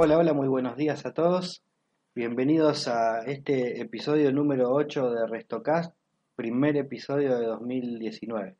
Hola, 0.00 0.16
hola, 0.16 0.32
muy 0.32 0.46
buenos 0.46 0.76
días 0.76 1.04
a 1.06 1.12
todos. 1.12 1.64
Bienvenidos 2.14 2.86
a 2.86 3.24
este 3.24 3.80
episodio 3.80 4.30
número 4.30 4.70
8 4.70 5.10
de 5.10 5.26
Restocast, 5.26 5.92
primer 6.36 6.76
episodio 6.76 7.36
de 7.36 7.46
2019. 7.46 8.54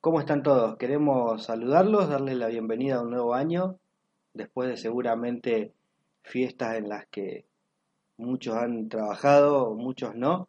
¿Cómo 0.00 0.18
están 0.18 0.42
todos? 0.42 0.78
Queremos 0.78 1.44
saludarlos, 1.44 2.08
darles 2.08 2.36
la 2.36 2.46
bienvenida 2.46 2.96
a 2.96 3.02
un 3.02 3.10
nuevo 3.10 3.34
año, 3.34 3.76
después 4.32 4.70
de 4.70 4.78
seguramente 4.78 5.74
fiestas 6.22 6.76
en 6.78 6.88
las 6.88 7.06
que 7.08 7.44
muchos 8.16 8.56
han 8.56 8.88
trabajado, 8.88 9.74
muchos 9.74 10.14
no. 10.14 10.48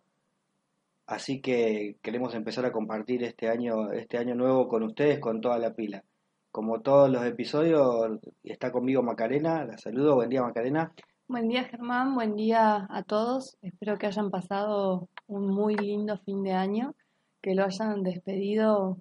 Así 1.06 1.42
que 1.42 1.98
queremos 2.02 2.34
empezar 2.34 2.66
a 2.66 2.72
compartir 2.72 3.26
este 3.26 3.50
año, 3.50 3.92
este 3.92 4.18
año 4.18 4.36
nuevo 4.36 4.70
con 4.70 4.84
ustedes 4.84 5.20
con 5.20 5.42
toda 5.42 5.60
la 5.60 5.74
pila. 5.74 6.06
Como 6.54 6.82
todos 6.82 7.10
los 7.10 7.26
episodios, 7.26 8.20
está 8.44 8.72
conmigo 8.72 9.02
Macarena. 9.02 9.66
La 9.66 9.76
saludo. 9.80 10.14
Buen 10.14 10.30
día, 10.30 10.44
Macarena. 10.44 10.94
Buen 11.28 11.48
día, 11.48 11.64
Germán. 11.64 12.14
Buen 12.14 12.36
día 12.36 12.86
a 12.92 13.02
todos. 13.02 13.58
Espero 13.64 13.98
que 13.98 14.06
hayan 14.06 14.30
pasado 14.30 15.10
un 15.26 15.48
muy 15.48 15.76
lindo 15.76 16.16
fin 16.20 16.44
de 16.44 16.52
año, 16.52 16.94
que 17.42 17.56
lo 17.56 17.66
hayan 17.66 18.04
despedido 18.04 19.00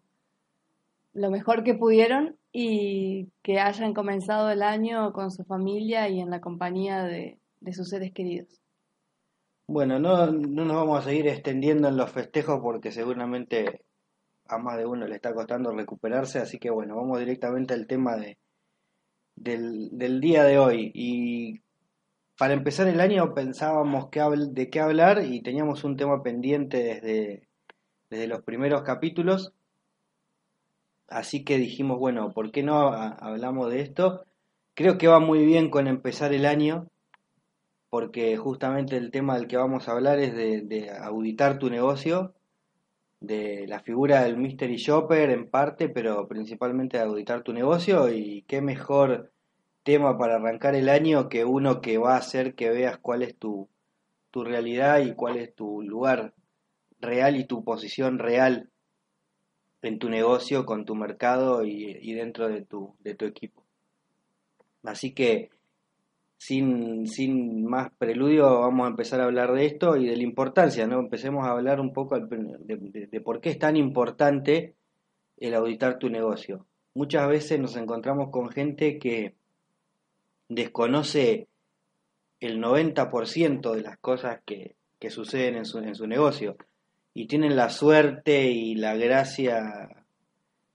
lo 1.12 1.30
mejor 1.30 1.62
que 1.62 1.74
pudieron 1.74 2.38
y 2.52 3.28
que 3.42 3.60
hayan 3.60 3.92
comenzado 3.92 4.50
el 4.50 4.62
año 4.62 5.12
con 5.12 5.30
su 5.30 5.44
familia 5.44 6.08
y 6.08 6.20
en 6.20 6.30
la 6.30 6.40
compañía 6.40 7.04
de, 7.04 7.38
de 7.60 7.72
sus 7.74 7.90
seres 7.90 8.14
queridos. 8.14 8.62
Bueno, 9.66 9.98
no, 9.98 10.28
no 10.28 10.64
nos 10.64 10.74
vamos 10.74 11.00
a 11.00 11.02
seguir 11.02 11.28
extendiendo 11.28 11.88
en 11.88 11.98
los 11.98 12.10
festejos 12.10 12.60
porque 12.62 12.92
seguramente 12.92 13.82
a 14.46 14.58
más 14.58 14.76
de 14.76 14.86
uno 14.86 15.06
le 15.06 15.16
está 15.16 15.34
costando 15.34 15.72
recuperarse, 15.72 16.38
así 16.38 16.58
que 16.58 16.70
bueno, 16.70 16.96
vamos 16.96 17.18
directamente 17.18 17.74
al 17.74 17.86
tema 17.86 18.16
de, 18.16 18.38
del, 19.36 20.20
día 20.20 20.44
de 20.44 20.58
hoy. 20.58 20.90
Y 20.94 21.60
para 22.38 22.54
empezar 22.54 22.88
el 22.88 23.00
año 23.00 23.34
pensábamos 23.34 24.08
de 24.10 24.70
qué 24.70 24.80
hablar 24.80 25.24
y 25.24 25.42
teníamos 25.42 25.84
un 25.84 25.96
tema 25.96 26.22
pendiente 26.22 26.78
desde, 26.82 27.48
desde 28.10 28.26
los 28.26 28.42
primeros 28.42 28.82
capítulos, 28.82 29.52
así 31.08 31.44
que 31.44 31.58
dijimos, 31.58 31.98
bueno, 31.98 32.32
¿por 32.32 32.50
qué 32.52 32.62
no 32.62 32.92
hablamos 32.92 33.70
de 33.70 33.80
esto? 33.80 34.24
Creo 34.74 34.98
que 34.98 35.08
va 35.08 35.20
muy 35.20 35.44
bien 35.44 35.70
con 35.70 35.86
empezar 35.86 36.32
el 36.32 36.46
año, 36.46 36.88
porque 37.90 38.36
justamente 38.38 38.96
el 38.96 39.10
tema 39.10 39.36
del 39.36 39.46
que 39.46 39.58
vamos 39.58 39.88
a 39.88 39.92
hablar 39.92 40.18
es 40.18 40.34
de 40.34 40.90
auditar 40.90 41.58
tu 41.58 41.68
negocio 41.68 42.34
de 43.22 43.66
la 43.68 43.80
figura 43.80 44.24
del 44.24 44.36
mystery 44.36 44.76
shopper 44.76 45.30
en 45.30 45.48
parte, 45.48 45.88
pero 45.88 46.26
principalmente 46.26 46.96
de 46.98 47.04
auditar 47.04 47.42
tu 47.42 47.52
negocio 47.52 48.12
y 48.12 48.42
qué 48.48 48.60
mejor 48.60 49.30
tema 49.84 50.18
para 50.18 50.36
arrancar 50.36 50.74
el 50.74 50.88
año 50.88 51.28
que 51.28 51.44
uno 51.44 51.80
que 51.80 51.98
va 51.98 52.14
a 52.14 52.18
hacer 52.18 52.54
que 52.54 52.70
veas 52.70 52.98
cuál 52.98 53.22
es 53.22 53.36
tu, 53.36 53.68
tu 54.30 54.44
realidad 54.44 55.00
y 55.00 55.14
cuál 55.14 55.36
es 55.36 55.54
tu 55.54 55.82
lugar 55.82 56.34
real 57.00 57.36
y 57.36 57.44
tu 57.44 57.64
posición 57.64 58.18
real 58.18 58.70
en 59.82 59.98
tu 59.98 60.08
negocio, 60.08 60.66
con 60.66 60.84
tu 60.84 60.94
mercado 60.94 61.64
y, 61.64 61.98
y 62.00 62.14
dentro 62.14 62.48
de 62.48 62.62
tu, 62.62 62.94
de 63.00 63.14
tu 63.14 63.24
equipo. 63.24 63.64
Así 64.82 65.12
que 65.12 65.50
sin, 66.44 67.06
sin 67.06 67.64
más 67.64 67.92
preludio 67.96 68.62
vamos 68.62 68.86
a 68.86 68.90
empezar 68.90 69.20
a 69.20 69.26
hablar 69.26 69.52
de 69.52 69.64
esto 69.64 69.96
y 69.96 70.08
de 70.08 70.16
la 70.16 70.24
importancia, 70.24 70.88
¿no? 70.88 70.98
Empecemos 70.98 71.46
a 71.46 71.52
hablar 71.52 71.78
un 71.78 71.92
poco 71.92 72.18
de, 72.18 73.20
por 73.20 73.40
qué 73.40 73.50
es 73.50 73.60
tan 73.60 73.76
importante 73.76 74.74
el 75.36 75.54
auditar 75.54 76.00
tu 76.00 76.08
negocio. 76.08 76.66
Muchas 76.94 77.28
veces 77.28 77.60
nos 77.60 77.76
encontramos 77.76 78.30
con 78.30 78.48
gente 78.48 78.98
que 78.98 79.36
desconoce 80.48 81.46
el 82.40 82.60
90% 82.60 83.72
de 83.72 83.82
las 83.82 83.98
cosas 83.98 84.40
que, 84.44 84.74
que 84.98 85.10
suceden 85.10 85.54
en 85.54 85.64
su, 85.64 85.78
en 85.78 85.94
su 85.94 86.08
negocio 86.08 86.56
y 87.14 87.28
tienen 87.28 87.54
la 87.54 87.70
suerte 87.70 88.50
y 88.50 88.74
la 88.74 88.96
gracia 88.96 89.88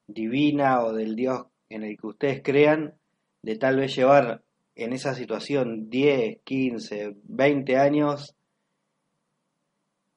divina 0.07 0.81
o 0.85 0.93
del 0.93 1.17
Dios 1.17 1.47
en 1.67 1.83
el 1.83 1.97
que 1.97 2.07
ustedes 2.07 2.41
crean 2.41 2.93
de 3.41 3.57
tal 3.57 3.75
vez 3.75 3.93
llevar 3.93 4.46
en 4.77 4.93
esa 4.93 5.15
situación 5.15 5.89
10, 5.89 6.39
15, 6.43 7.15
20 7.23 7.77
años 7.77 8.35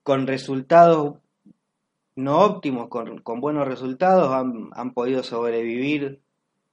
con 0.03 0.27
resultados 0.27 1.19
no 2.17 2.41
óptimos, 2.41 2.89
con, 2.89 3.19
con 3.19 3.41
buenos 3.41 3.67
resultados, 3.67 4.33
han, 4.33 4.69
han, 4.73 4.93
podido 4.93 5.23
sobrevivir 5.23 6.21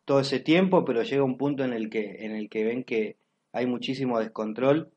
todo 0.06 0.20
ese 0.20 0.40
tiempo, 0.40 0.84
pero 0.84 1.03
llega 1.03 1.24
un 1.24 1.38
punto 1.38 1.64
en 1.64 1.74
el 1.74 1.90
que, 1.90 2.26
en 2.26 2.36
el 2.36 2.50
que 2.50 2.64
ven 2.66 2.84
que 2.84 3.18
hay 3.53 3.66
muchísimo 3.66 4.20
descontrol. 4.20 4.92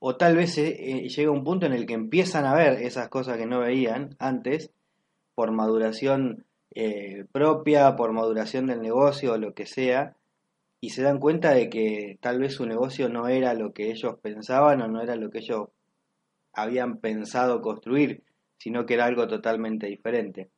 O 0.00 0.16
tal 0.16 0.36
vez 0.36 0.58
eh, 0.58 0.76
eh, 0.78 1.08
llega 1.08 1.30
un 1.30 1.44
punto 1.44 1.66
en 1.66 1.72
el 1.72 1.86
que 1.86 1.94
empiezan 1.94 2.44
a 2.44 2.54
ver 2.54 2.82
esas 2.82 3.08
cosas 3.08 3.36
que 3.36 3.46
no 3.46 3.60
veían 3.60 4.16
antes, 4.18 4.70
por 5.34 5.50
maduración 5.50 6.44
eh, 6.74 7.24
propia, 7.32 7.96
por 7.96 8.12
maduración 8.12 8.66
del 8.66 8.82
negocio 8.82 9.32
o 9.32 9.38
lo 9.38 9.54
que 9.54 9.66
sea, 9.66 10.14
y 10.80 10.90
se 10.90 11.02
dan 11.02 11.18
cuenta 11.18 11.52
de 11.52 11.68
que 11.68 12.18
tal 12.20 12.38
vez 12.38 12.54
su 12.54 12.66
negocio 12.66 13.08
no 13.08 13.28
era 13.28 13.54
lo 13.54 13.72
que 13.72 13.90
ellos 13.90 14.16
pensaban 14.22 14.80
o 14.80 14.88
no 14.88 15.02
era 15.02 15.16
lo 15.16 15.30
que 15.30 15.38
ellos 15.38 15.68
habían 16.52 16.98
pensado 16.98 17.60
construir, 17.60 18.22
sino 18.58 18.86
que 18.86 18.94
era 18.94 19.06
algo 19.06 19.26
totalmente 19.26 19.86
diferente. 19.86 20.50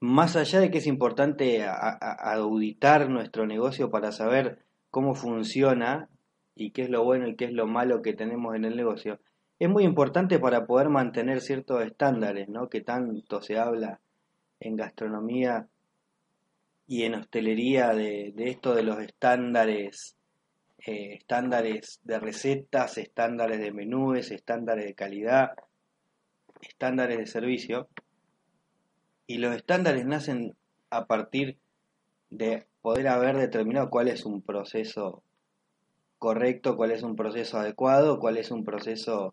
Más 0.00 0.36
allá 0.36 0.60
de 0.60 0.70
que 0.70 0.78
es 0.78 0.86
importante 0.86 1.64
auditar 1.66 3.10
nuestro 3.10 3.46
negocio 3.46 3.90
para 3.90 4.12
saber 4.12 4.60
cómo 4.90 5.14
funciona 5.14 6.08
y 6.54 6.70
qué 6.70 6.82
es 6.82 6.90
lo 6.90 7.04
bueno 7.04 7.28
y 7.28 7.36
qué 7.36 7.46
es 7.46 7.52
lo 7.52 7.66
malo 7.66 8.02
que 8.02 8.14
tenemos 8.14 8.54
en 8.54 8.64
el 8.64 8.76
negocio, 8.76 9.20
es 9.58 9.68
muy 9.68 9.84
importante 9.84 10.38
para 10.38 10.66
poder 10.66 10.88
mantener 10.88 11.42
ciertos 11.42 11.84
estándares, 11.84 12.48
¿no? 12.48 12.68
que 12.68 12.80
tanto 12.80 13.42
se 13.42 13.58
habla 13.58 14.00
en 14.58 14.76
gastronomía 14.76 15.68
y 16.90 17.04
en 17.04 17.14
hostelería 17.14 17.94
de, 17.94 18.34
esto 18.36 18.74
de 18.74 18.82
los 18.82 18.98
estándares, 18.98 20.16
eh, 20.84 21.14
estándares 21.20 22.00
de 22.02 22.18
recetas, 22.18 22.98
estándares 22.98 23.60
de 23.60 23.70
menúes, 23.70 24.32
estándares 24.32 24.86
de 24.86 24.94
calidad, 24.96 25.52
estándares 26.60 27.18
de 27.18 27.26
servicio. 27.28 27.86
Y 29.28 29.38
los 29.38 29.54
estándares 29.54 30.04
nacen 30.04 30.56
a 30.90 31.06
partir 31.06 31.58
de 32.28 32.66
poder 32.82 33.06
haber 33.06 33.36
determinado 33.36 33.88
cuál 33.88 34.08
es 34.08 34.26
un 34.26 34.42
proceso 34.42 35.22
correcto, 36.18 36.76
cuál 36.76 36.90
es 36.90 37.04
un 37.04 37.14
proceso 37.14 37.58
adecuado, 37.58 38.18
cuál 38.18 38.36
es 38.36 38.50
un 38.50 38.64
proceso, 38.64 39.32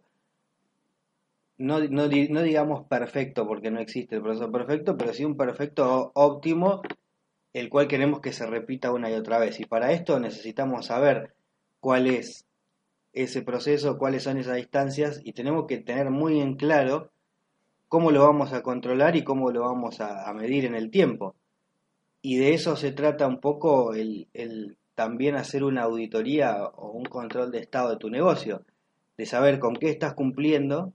no, 1.58 1.80
no, 1.80 2.08
no 2.08 2.42
digamos 2.44 2.88
perfecto, 2.88 3.48
porque 3.48 3.72
no 3.72 3.80
existe 3.80 4.18
el 4.18 4.22
proceso 4.22 4.52
perfecto, 4.52 4.96
pero 4.96 5.12
sí 5.12 5.26
un 5.26 5.36
perfecto 5.36 6.12
óptimo 6.14 6.84
el 7.54 7.70
cual 7.70 7.88
queremos 7.88 8.22
que 8.22 8.34
se 8.34 8.46
repita 8.46 8.92
una 8.92 9.10
y 9.10 9.14
otra 9.14 9.40
vez. 9.40 9.60
Y 9.60 9.66
para 9.66 9.92
esto 9.92 10.20
necesitamos 10.20 10.88
saber 10.88 11.34
cuál 11.80 12.08
es 12.08 12.46
ese 13.14 13.42
proceso, 13.42 13.98
cuáles 13.98 14.24
son 14.24 14.38
esas 14.38 14.58
distancias 14.58 15.22
y 15.24 15.34
tenemos 15.34 15.66
que 15.68 15.78
tener 15.78 16.10
muy 16.10 16.40
en 16.40 16.56
claro 16.56 17.12
cómo 17.88 18.12
lo 18.12 18.24
vamos 18.24 18.54
a 18.54 18.62
controlar 18.62 19.16
y 19.16 19.24
cómo 19.24 19.52
lo 19.52 19.62
vamos 19.62 20.02
a, 20.02 20.32
medir 20.34 20.66
en 20.66 20.76
el 20.76 20.92
tiempo. 20.92 21.36
Y 22.22 22.38
de 22.38 22.54
eso 22.54 22.76
se 22.76 22.92
trata 22.92 23.28
un 23.28 23.40
poco 23.40 23.94
el, 23.94 24.28
también 24.96 25.36
hacer 25.36 25.64
una 25.64 25.84
auditoría 25.84 26.64
o 26.64 26.92
un 26.92 27.06
control 27.06 27.52
de 27.52 27.60
estado 27.60 27.92
de 27.92 27.98
tu 27.98 28.10
negocio, 28.10 28.66
de 29.18 29.26
saber 29.26 29.60
con 29.60 29.76
qué 29.76 29.90
estás 29.90 30.14
cumpliendo 30.14 30.94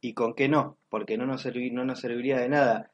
y 0.00 0.14
con 0.14 0.34
qué 0.34 0.48
no, 0.48 0.76
porque 0.90 1.16
no 1.16 1.26
nos, 1.26 1.46
no 1.46 1.84
nos 1.84 2.00
serviría 2.00 2.38
de 2.38 2.48
nada, 2.48 2.90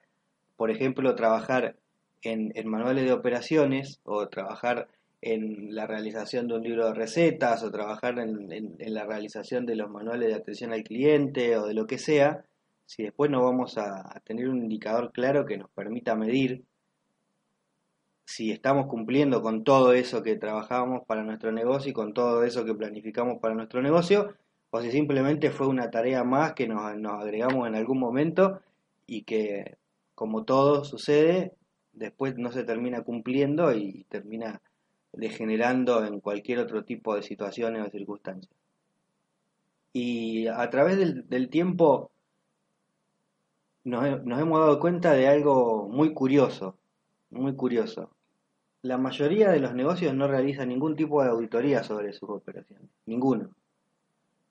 por 0.57 0.71
ejemplo, 0.71 1.15
trabajar 1.15 1.77
en, 2.23 2.53
manuales 2.69 3.05
de 3.05 3.13
operaciones 3.13 4.01
o 4.05 4.29
trabajar 4.29 4.89
en 5.21 5.75
la 5.75 5.87
realización 5.87 6.47
de 6.49 6.55
un 6.55 6.63
libro 6.63 6.87
de 6.87 6.95
recetas 6.95 7.63
o 7.63 7.71
trabajar 7.71 8.19
en, 8.19 8.77
la 8.79 9.05
realización 9.05 9.67
de 9.67 9.77
los 9.77 9.91
manuales 9.91 10.29
de 10.29 10.35
atención 10.35 10.73
al 10.73 10.85
cliente 10.85 11.57
o 11.57 11.67
de 11.67 11.75
lo 11.75 11.87
que 11.87 11.99
sea, 11.99 12.45
si 12.87 13.03
después 13.03 13.31
no 13.31 13.43
vamos 13.43 13.79
a, 13.79 14.21
tener 14.25 14.49
un 14.49 14.63
indicador 14.63 15.13
claro 15.13 15.45
que 15.45 15.59
nos 15.59 15.71
permita 15.71 16.15
medir 16.15 16.65
si 18.25 18.53
estamos 18.53 18.87
cumpliendo 18.87 19.43
con 19.43 19.65
todo 19.65 19.95
eso 19.95 20.23
que 20.23 20.37
trabajábamos 20.37 21.07
para 21.07 21.25
nuestro 21.25 21.51
negocio 21.51 21.91
y 21.91 21.95
con 21.95 22.13
todo 22.13 22.45
eso 22.45 22.65
que 22.65 22.75
planificamos 22.75 23.39
para 23.41 23.55
nuestro 23.55 23.81
negocio, 23.81 24.35
o 24.71 24.83
si 24.83 24.91
simplemente 24.91 25.51
fue 25.51 25.67
una 25.67 25.91
tarea 25.91 26.25
más 26.25 26.53
que 26.53 26.69
nos 26.69 26.83
agregamos 26.85 27.67
en 27.67 27.75
algún 27.75 27.99
momento 27.99 28.61
y 29.07 29.23
que, 29.23 29.79
como 30.15 30.45
todo 30.45 30.85
sucede, 30.85 31.55
después 31.99 32.37
no 32.39 32.53
se 32.53 32.65
termina 32.65 33.03
cumpliendo 33.03 33.73
y 33.73 34.05
termina 34.09 34.61
degenerando 35.13 36.05
en 36.05 36.21
cualquier 36.21 36.61
otro 36.61 36.85
tipo 36.85 37.15
de 37.15 37.23
situaciones 37.23 37.87
o 37.87 37.91
circunstancias. 37.91 38.55
Y 39.93 40.47
a 40.47 40.69
través 40.71 40.99
del, 41.29 41.49
tiempo 41.49 42.11
nos, 43.85 44.05
hemos 44.07 44.61
dado 44.61 44.79
cuenta 44.79 45.13
de 45.13 45.29
algo 45.29 45.89
muy 45.89 46.13
curioso, 46.13 46.77
muy 47.31 47.55
curioso. 47.57 48.11
La 48.83 48.97
mayoría 48.97 49.51
de 49.51 49.61
los 49.61 49.75
negocios 49.75 50.15
no 50.15 50.29
realizan 50.29 50.69
ningún 50.69 50.95
tipo 50.95 51.23
de 51.23 51.31
auditoría 51.31 51.83
sobre 51.83 52.13
sus 52.13 52.31
operaciones, 52.31 52.89
ninguno. 53.07 53.51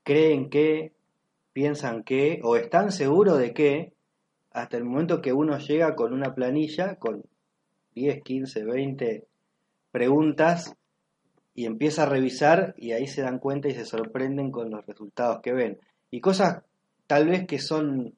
Creen 0.03 0.49
que, 0.49 0.93
piensan 1.53 2.03
que, 2.03 2.41
o 2.43 2.55
están 2.55 2.91
seguros 2.91 3.37
de 3.37 3.53
que, 3.53 3.93
hasta 4.51 4.77
el 4.77 4.83
momento 4.83 5.21
que 5.21 5.33
uno 5.33 5.57
llega 5.59 5.95
con 5.95 6.13
una 6.13 6.33
planilla, 6.33 6.95
con 6.95 7.23
10, 7.97 8.23
15, 8.23 8.63
20 8.63 9.27
preguntas 9.91 10.75
y 11.55 11.65
empieza 11.65 12.03
a 12.03 12.09
revisar 12.09 12.75
y 12.77 12.91
ahí 12.91 13.07
se 13.07 13.23
dan 13.23 13.39
cuenta 13.39 13.67
y 13.67 13.73
se 13.73 13.85
sorprenden 13.85 14.51
con 14.51 14.69
los 14.69 14.85
resultados 14.85 15.39
que 15.41 15.53
ven. 15.53 15.79
Y 16.11 16.21
cosas 16.21 16.63
tal 17.07 17.27
vez 17.27 17.47
que 17.47 17.57
son 17.57 18.13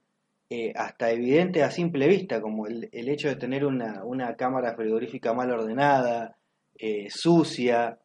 eh, 0.50 0.74
hasta 0.76 1.12
evidentes 1.12 1.64
a 1.64 1.72
simple 1.72 2.08
vista, 2.08 2.42
como 2.42 2.68
el, 2.68 2.90
hecho 2.92 3.30
de 3.30 3.38
tener 3.38 3.66
una, 3.66 4.36
cámara 4.36 4.76
frigorífica 4.76 5.34
mal 5.34 5.52
ordenada, 5.52 6.36
eh, 6.76 7.08
sucia, 7.10 7.98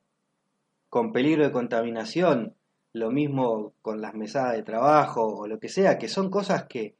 con 0.88 1.10
peligro 1.10 1.44
de 1.44 1.52
contaminación, 1.52 2.54
lo 2.92 3.10
mismo 3.10 3.72
con 3.82 4.00
las 4.00 4.14
mesadas 4.14 4.52
de 4.54 4.62
trabajo 4.62 5.26
o 5.26 5.48
lo 5.48 5.58
que 5.58 5.68
sea, 5.68 5.98
que 5.98 6.06
son 6.06 6.30
cosas 6.30 6.66
que 6.68 6.94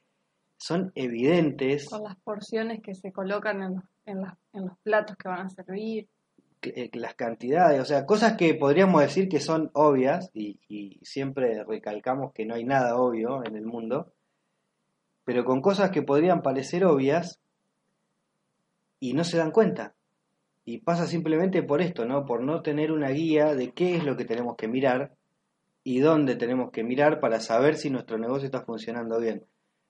son 0.57 0.91
evidentes. 0.97 1.89
Con 1.89 2.03
las 2.03 2.17
porciones 2.17 2.81
que 2.83 2.95
se 2.95 3.13
colocan 3.13 3.63
en, 3.63 3.83
en, 4.07 4.21
los 4.21 4.79
platos 4.83 5.17
que 5.17 5.29
van 5.29 5.47
a 5.47 5.51
servir. 5.51 6.09
Eh, 6.63 6.91
las 6.95 7.15
cantidades, 7.15 7.81
o 7.81 7.85
sea, 7.85 8.07
cosas 8.07 8.37
que 8.37 8.55
podríamos 8.55 9.03
decir 9.03 9.29
que 9.29 9.41
son 9.41 9.71
obvias 9.75 10.31
y, 10.33 10.59
siempre 11.03 11.63
recalcamos 11.65 12.33
que 12.33 12.47
no 12.47 12.55
hay 12.55 12.65
nada 12.65 12.97
obvio 12.97 13.45
en 13.45 13.57
el 13.57 13.67
mundo, 13.67 14.13
pero 15.25 15.45
con 15.45 15.61
cosas 15.61 15.91
que 15.91 16.03
podrían 16.03 16.43
parecer 16.43 16.85
obvias 16.85 17.41
y 18.99 19.13
no 19.13 19.25
se 19.25 19.37
dan 19.37 19.51
cuenta. 19.51 19.95
Y 20.65 20.79
pasa 20.79 21.07
simplemente 21.07 21.63
por 21.63 21.83
esto, 21.83 22.07
¿no? 22.07 22.25
Por 22.25 22.43
no 22.43 22.63
tener 22.63 22.91
una 22.91 23.11
guía 23.11 23.55
de 23.55 23.73
qué 23.73 23.97
es 23.97 24.05
lo 24.05 24.17
que 24.17 24.25
tenemos 24.25 24.57
que 24.57 24.67
mirar 24.67 25.15
y 25.83 26.01
dónde 26.01 26.37
tenemos 26.37 26.71
que 26.71 26.83
mirar 26.83 27.21
para 27.21 27.41
saber 27.41 27.77
si 27.77 27.91
nuestro 27.91 28.17
negocio 28.17 28.47
está 28.47 28.63
funcionando 28.63 29.21
bien. 29.21 29.45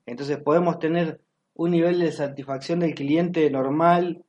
Entonces 0.07 0.39
podemos 0.39 0.81
tener 0.81 1.21
un 1.55 1.71
nivel 1.71 2.01
de 2.01 2.13
satisfacción 2.13 2.81
del 2.81 2.95
cliente 2.95 3.49
normal 3.51 4.25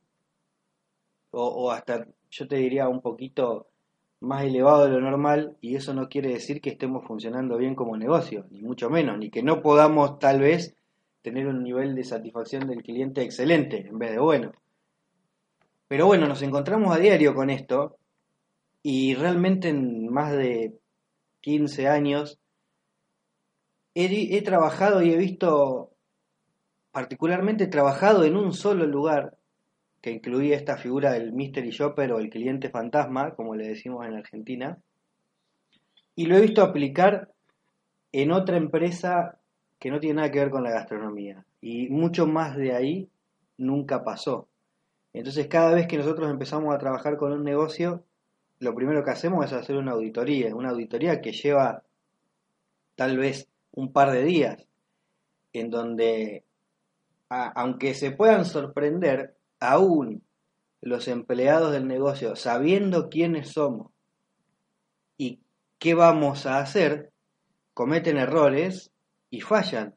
o, 1.32 1.72
hasta 1.72 2.08
yo 2.32 2.48
te 2.48 2.56
diría 2.56 2.88
un 2.88 3.02
poquito 3.02 3.68
más 4.22 4.44
elevado 4.44 4.86
de 4.86 4.92
lo 4.92 5.02
normal 5.02 5.58
y 5.60 5.76
eso 5.76 5.94
no 5.94 6.08
quiere 6.08 6.30
decir 6.30 6.62
que 6.62 6.70
estemos 6.70 7.06
funcionando 7.06 7.58
bien 7.58 7.76
como 7.76 7.98
negocio, 7.98 8.46
ni 8.52 8.62
mucho 8.62 8.90
menos, 8.90 9.18
ni 9.18 9.30
que 9.30 9.44
no 9.44 9.62
podamos 9.62 10.18
tal 10.20 10.40
vez 10.40 10.76
tener 11.22 11.48
un 11.48 11.64
nivel 11.64 11.96
de 11.96 12.04
satisfacción 12.04 12.68
del 12.68 12.84
cliente 12.84 13.22
excelente 13.22 13.88
en 13.88 14.00
vez 14.00 14.12
de 14.12 14.20
bueno. 14.20 14.54
Pero 15.88 16.06
bueno, 16.08 16.28
nos 16.28 16.42
encontramos 16.42 16.96
a 16.96 17.00
diario 17.00 17.36
con 17.36 17.50
esto 17.50 17.98
y 18.82 19.16
realmente 19.16 19.70
en 19.70 20.08
más 20.12 20.32
de 20.32 20.80
15 21.42 21.88
años 21.88 22.40
he 23.96 24.42
trabajado 24.42 25.02
y 25.02 25.12
he 25.12 25.18
visto, 25.18 25.95
particularmente 26.96 27.68
trabajado 27.68 28.24
en 28.24 28.38
un 28.38 28.54
solo 28.54 28.88
lugar, 28.88 29.36
que 30.00 30.12
incluía 30.12 30.56
esta 30.56 30.78
figura 30.78 31.12
del 31.12 31.34
mystery 31.34 31.72
shopper 31.72 32.14
o 32.14 32.20
el 32.20 32.30
cliente 32.30 32.70
fantasma, 32.70 33.36
como 33.36 33.54
le 33.54 33.68
decimos 33.68 34.08
en 34.08 34.14
Argentina, 34.14 34.78
y 36.16 36.26
lo 36.26 36.38
he 36.38 36.42
visto 36.42 36.62
aplicar 36.62 37.34
en 38.14 38.32
otra 38.32 38.56
empresa 38.56 39.38
que 39.78 39.92
no 39.92 40.00
tiene 40.00 40.16
nada 40.16 40.32
que 40.32 40.40
ver 40.40 40.50
con 40.50 40.64
la 40.64 40.72
gastronomía. 40.72 41.46
Y 41.60 41.90
mucho 41.90 42.28
más 42.28 42.56
de 42.56 42.74
ahí 42.74 43.10
nunca 43.58 44.06
pasó. 44.06 44.48
Entonces 45.12 45.48
cada 45.48 45.76
vez 45.76 45.88
que 45.88 45.98
nosotros 45.98 46.32
empezamos 46.32 46.74
a 46.74 46.78
trabajar 46.78 47.18
con 47.18 47.34
un 47.34 47.44
negocio, 47.44 48.06
lo 48.60 48.74
primero 48.74 49.04
que 49.04 49.12
hacemos 49.12 49.44
es 49.44 49.52
hacer 49.52 49.76
una 49.76 49.92
auditoría, 49.92 50.56
una 50.56 50.70
auditoría 50.70 51.20
que 51.20 51.34
lleva 51.34 51.84
tal 52.96 53.18
vez 53.18 53.50
un 53.74 53.92
par 53.92 54.12
de 54.12 54.24
días, 54.24 54.66
en 55.52 55.70
donde, 55.70 56.45
aunque 57.30 57.94
se 57.94 58.12
puedan 58.12 58.46
sorprender, 58.46 59.36
aún 59.60 60.24
los 60.82 61.08
empleados 61.08 61.72
del 61.72 61.88
negocio, 61.88 62.36
sabiendo 62.36 63.10
quiénes 63.10 63.50
somos 63.50 63.92
y 65.18 65.40
qué 65.80 65.96
vamos 65.96 66.46
a 66.46 66.60
hacer, 66.60 67.12
cometen 67.74 68.18
errores 68.18 68.92
y 69.30 69.42
fallan. 69.42 69.96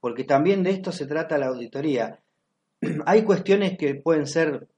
Porque 0.00 0.24
también 0.24 0.62
de 0.62 0.70
esto 0.70 0.92
se 0.92 1.06
trata 1.06 1.38
la 1.38 1.46
auditoría. 1.46 2.20
Hay 3.06 3.22
cuestiones 3.24 3.78
que 3.78 3.94
pueden 3.94 4.26
ser, 4.26 4.68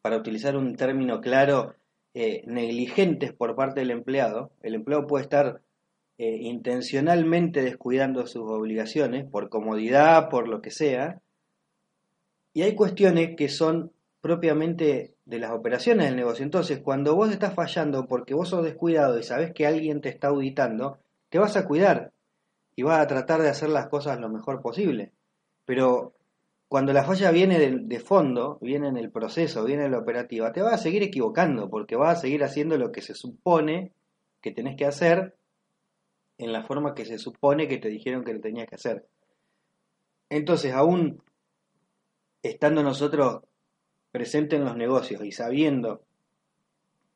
para 0.00 0.16
utilizar 0.16 0.56
un 0.56 0.74
término 0.74 1.20
claro, 1.20 1.74
eh, 2.14 2.42
negligentes 2.46 3.32
por 3.32 3.54
parte 3.54 3.80
del 3.80 3.90
empleado. 3.90 4.50
El 4.62 4.74
empleado 4.74 5.06
puede 5.06 5.24
estar 5.24 5.60
eh, 6.18 6.36
intencionalmente 6.42 7.62
descuidando 7.62 8.26
sus 8.26 8.42
obligaciones 8.42 9.24
por 9.24 9.48
comodidad, 9.48 10.28
por 10.28 10.48
lo 10.48 10.60
que 10.60 10.70
sea, 10.70 11.22
y 12.52 12.62
hay 12.62 12.74
cuestiones 12.74 13.36
que 13.36 13.48
son 13.48 13.92
propiamente 14.20 15.14
de 15.24 15.38
las 15.38 15.52
operaciones 15.52 16.06
del 16.06 16.16
negocio. 16.16 16.44
Entonces, 16.44 16.80
cuando 16.80 17.14
vos 17.14 17.30
estás 17.30 17.54
fallando 17.54 18.08
porque 18.08 18.34
vos 18.34 18.48
sos 18.48 18.64
descuidado 18.64 19.16
y 19.16 19.22
sabes 19.22 19.52
que 19.52 19.66
alguien 19.66 20.00
te 20.00 20.08
está 20.08 20.28
auditando, 20.28 20.98
te 21.28 21.38
vas 21.38 21.56
a 21.56 21.66
cuidar 21.66 22.12
y 22.74 22.82
vas 22.82 22.98
a 23.00 23.06
tratar 23.06 23.42
de 23.42 23.48
hacer 23.48 23.68
las 23.68 23.86
cosas 23.88 24.18
lo 24.18 24.28
mejor 24.28 24.60
posible. 24.60 25.12
Pero 25.64 26.14
cuando 26.68 26.92
la 26.92 27.04
falla 27.04 27.30
viene 27.30 27.58
de, 27.58 28.00
fondo, 28.00 28.58
viene 28.60 28.88
en 28.88 28.96
el 28.96 29.10
proceso, 29.10 29.64
viene 29.64 29.84
en 29.84 29.92
la 29.92 29.98
operativa, 29.98 30.52
te 30.52 30.60
vas 30.60 30.74
a 30.74 30.78
seguir 30.78 31.02
equivocando 31.02 31.70
porque 31.70 31.96
vas 31.96 32.18
a 32.18 32.20
seguir 32.20 32.44
haciendo 32.44 32.76
lo 32.76 32.92
que 32.92 33.02
se 33.02 33.14
supone 33.14 33.92
que 34.42 34.50
tenés 34.50 34.76
que 34.76 34.84
hacer 34.84 35.37
en 36.38 36.52
la 36.52 36.62
forma 36.62 36.94
que 36.94 37.04
se 37.04 37.18
supone 37.18 37.68
que 37.68 37.78
te 37.78 37.88
dijeron 37.88 38.24
que 38.24 38.32
lo 38.32 38.40
tenías 38.40 38.68
que 38.68 38.76
hacer. 38.76 39.06
Entonces, 40.30 40.72
aún 40.72 41.22
estando 42.42 42.82
nosotros 42.82 43.42
presentes 44.12 44.58
en 44.58 44.64
los 44.64 44.76
negocios 44.76 45.22
y 45.24 45.32
sabiendo 45.32 46.02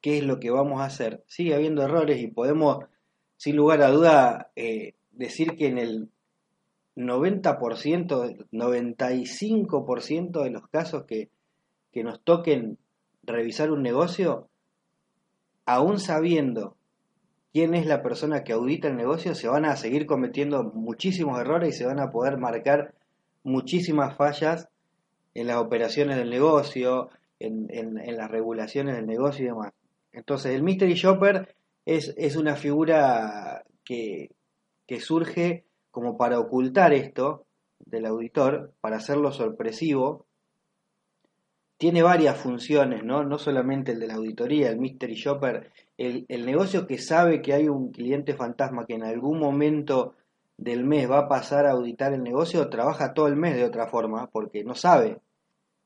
qué 0.00 0.18
es 0.18 0.24
lo 0.24 0.40
que 0.40 0.50
vamos 0.50 0.80
a 0.80 0.86
hacer, 0.86 1.22
sigue 1.26 1.54
habiendo 1.54 1.82
errores 1.82 2.20
y 2.20 2.26
podemos, 2.26 2.84
sin 3.36 3.56
lugar 3.56 3.82
a 3.82 3.90
duda, 3.90 4.50
eh, 4.56 4.94
decir 5.12 5.56
que 5.56 5.68
en 5.68 5.78
el 5.78 6.08
90%, 6.96 8.48
95% 8.50 10.42
de 10.42 10.50
los 10.50 10.66
casos 10.68 11.04
que, 11.04 11.30
que 11.92 12.02
nos 12.02 12.22
toquen 12.22 12.78
revisar 13.22 13.70
un 13.70 13.82
negocio, 13.82 14.48
aún 15.64 16.00
sabiendo 16.00 16.76
quién 17.52 17.74
es 17.74 17.86
la 17.86 18.02
persona 18.02 18.44
que 18.44 18.52
audita 18.52 18.88
el 18.88 18.96
negocio, 18.96 19.34
se 19.34 19.48
van 19.48 19.64
a 19.64 19.76
seguir 19.76 20.06
cometiendo 20.06 20.64
muchísimos 20.74 21.38
errores 21.38 21.74
y 21.74 21.78
se 21.78 21.86
van 21.86 22.00
a 22.00 22.10
poder 22.10 22.38
marcar 22.38 22.94
muchísimas 23.44 24.16
fallas 24.16 24.68
en 25.34 25.46
las 25.46 25.56
operaciones 25.56 26.16
del 26.16 26.30
negocio, 26.30 27.10
en, 27.38 27.66
en, 27.70 28.16
las 28.16 28.30
regulaciones 28.30 28.96
del 28.96 29.06
negocio 29.06 29.44
y 29.44 29.48
demás. 29.48 29.72
Entonces, 30.12 30.54
el 30.54 30.62
Mystery 30.62 30.94
Shopper 30.94 31.54
es, 31.84 32.14
es 32.16 32.36
una 32.36 32.54
figura 32.56 33.64
que, 33.84 34.30
que 34.86 35.00
surge 35.00 35.64
como 35.90 36.16
para 36.16 36.38
ocultar 36.38 36.92
esto 36.92 37.46
del 37.80 38.06
auditor, 38.06 38.72
para 38.80 38.96
hacerlo 38.96 39.32
sorpresivo. 39.32 40.26
Tiene 41.76 42.02
varias 42.02 42.36
funciones, 42.36 43.02
¿no? 43.02 43.24
No 43.24 43.38
solamente 43.38 43.92
el 43.92 44.00
de 44.00 44.06
la 44.06 44.14
auditoría, 44.14 44.70
el 44.70 44.78
Mystery 44.78 45.14
Shopper, 45.14 45.72
el, 46.28 46.46
negocio 46.46 46.86
que 46.86 46.98
sabe 46.98 47.42
que 47.42 47.52
hay 47.52 47.68
un 47.68 47.92
cliente 47.92 48.34
fantasma 48.34 48.86
que 48.86 48.94
en 48.94 49.04
algún 49.04 49.38
momento 49.38 50.14
del 50.56 50.84
mes 50.84 51.10
va 51.10 51.20
a 51.20 51.28
pasar 51.28 51.66
a 51.66 51.72
auditar 51.72 52.12
el 52.12 52.22
negocio, 52.22 52.68
trabaja 52.68 53.14
todo 53.14 53.28
el 53.28 53.36
mes 53.36 53.56
de 53.56 53.64
otra 53.64 53.86
forma, 53.88 54.28
porque 54.30 54.64
no 54.64 54.74
sabe 54.74 55.20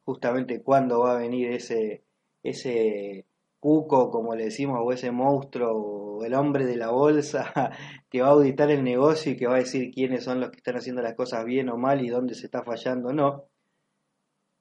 justamente 0.05 0.63
cuándo 0.63 1.01
va 1.01 1.17
a 1.17 1.19
venir 1.19 1.53
ese, 1.53 2.03
ese 2.43 3.27
cuco, 3.61 4.11
como 4.11 4.35
le 4.35 4.45
decimos, 4.45 4.81
o 4.83 4.93
ese 4.93 5.11
monstruo, 5.11 5.73
o 6.19 6.25
el 6.25 6.35
hombre 6.35 6.65
de 6.67 6.77
la 6.77 6.91
bolsa, 6.91 7.53
que 8.11 8.23
va 8.23 8.29
a 8.29 8.33
auditar 8.33 8.71
el 8.71 8.85
negocio 8.85 9.33
y 9.33 9.37
que 9.37 9.47
va 9.47 9.57
a 9.57 9.61
decir 9.61 9.91
quiénes 9.93 10.25
son 10.25 10.41
los 10.41 10.51
que 10.51 10.59
están 10.59 10.77
haciendo 10.77 11.03
las 11.03 11.15
cosas 11.15 11.45
bien 11.45 11.69
o 11.69 11.77
mal 11.77 12.05
y 12.05 12.09
dónde 12.09 12.35
se 12.35 12.47
está 12.47 12.63
fallando 12.63 13.09
o 13.09 13.13
no, 13.13 13.45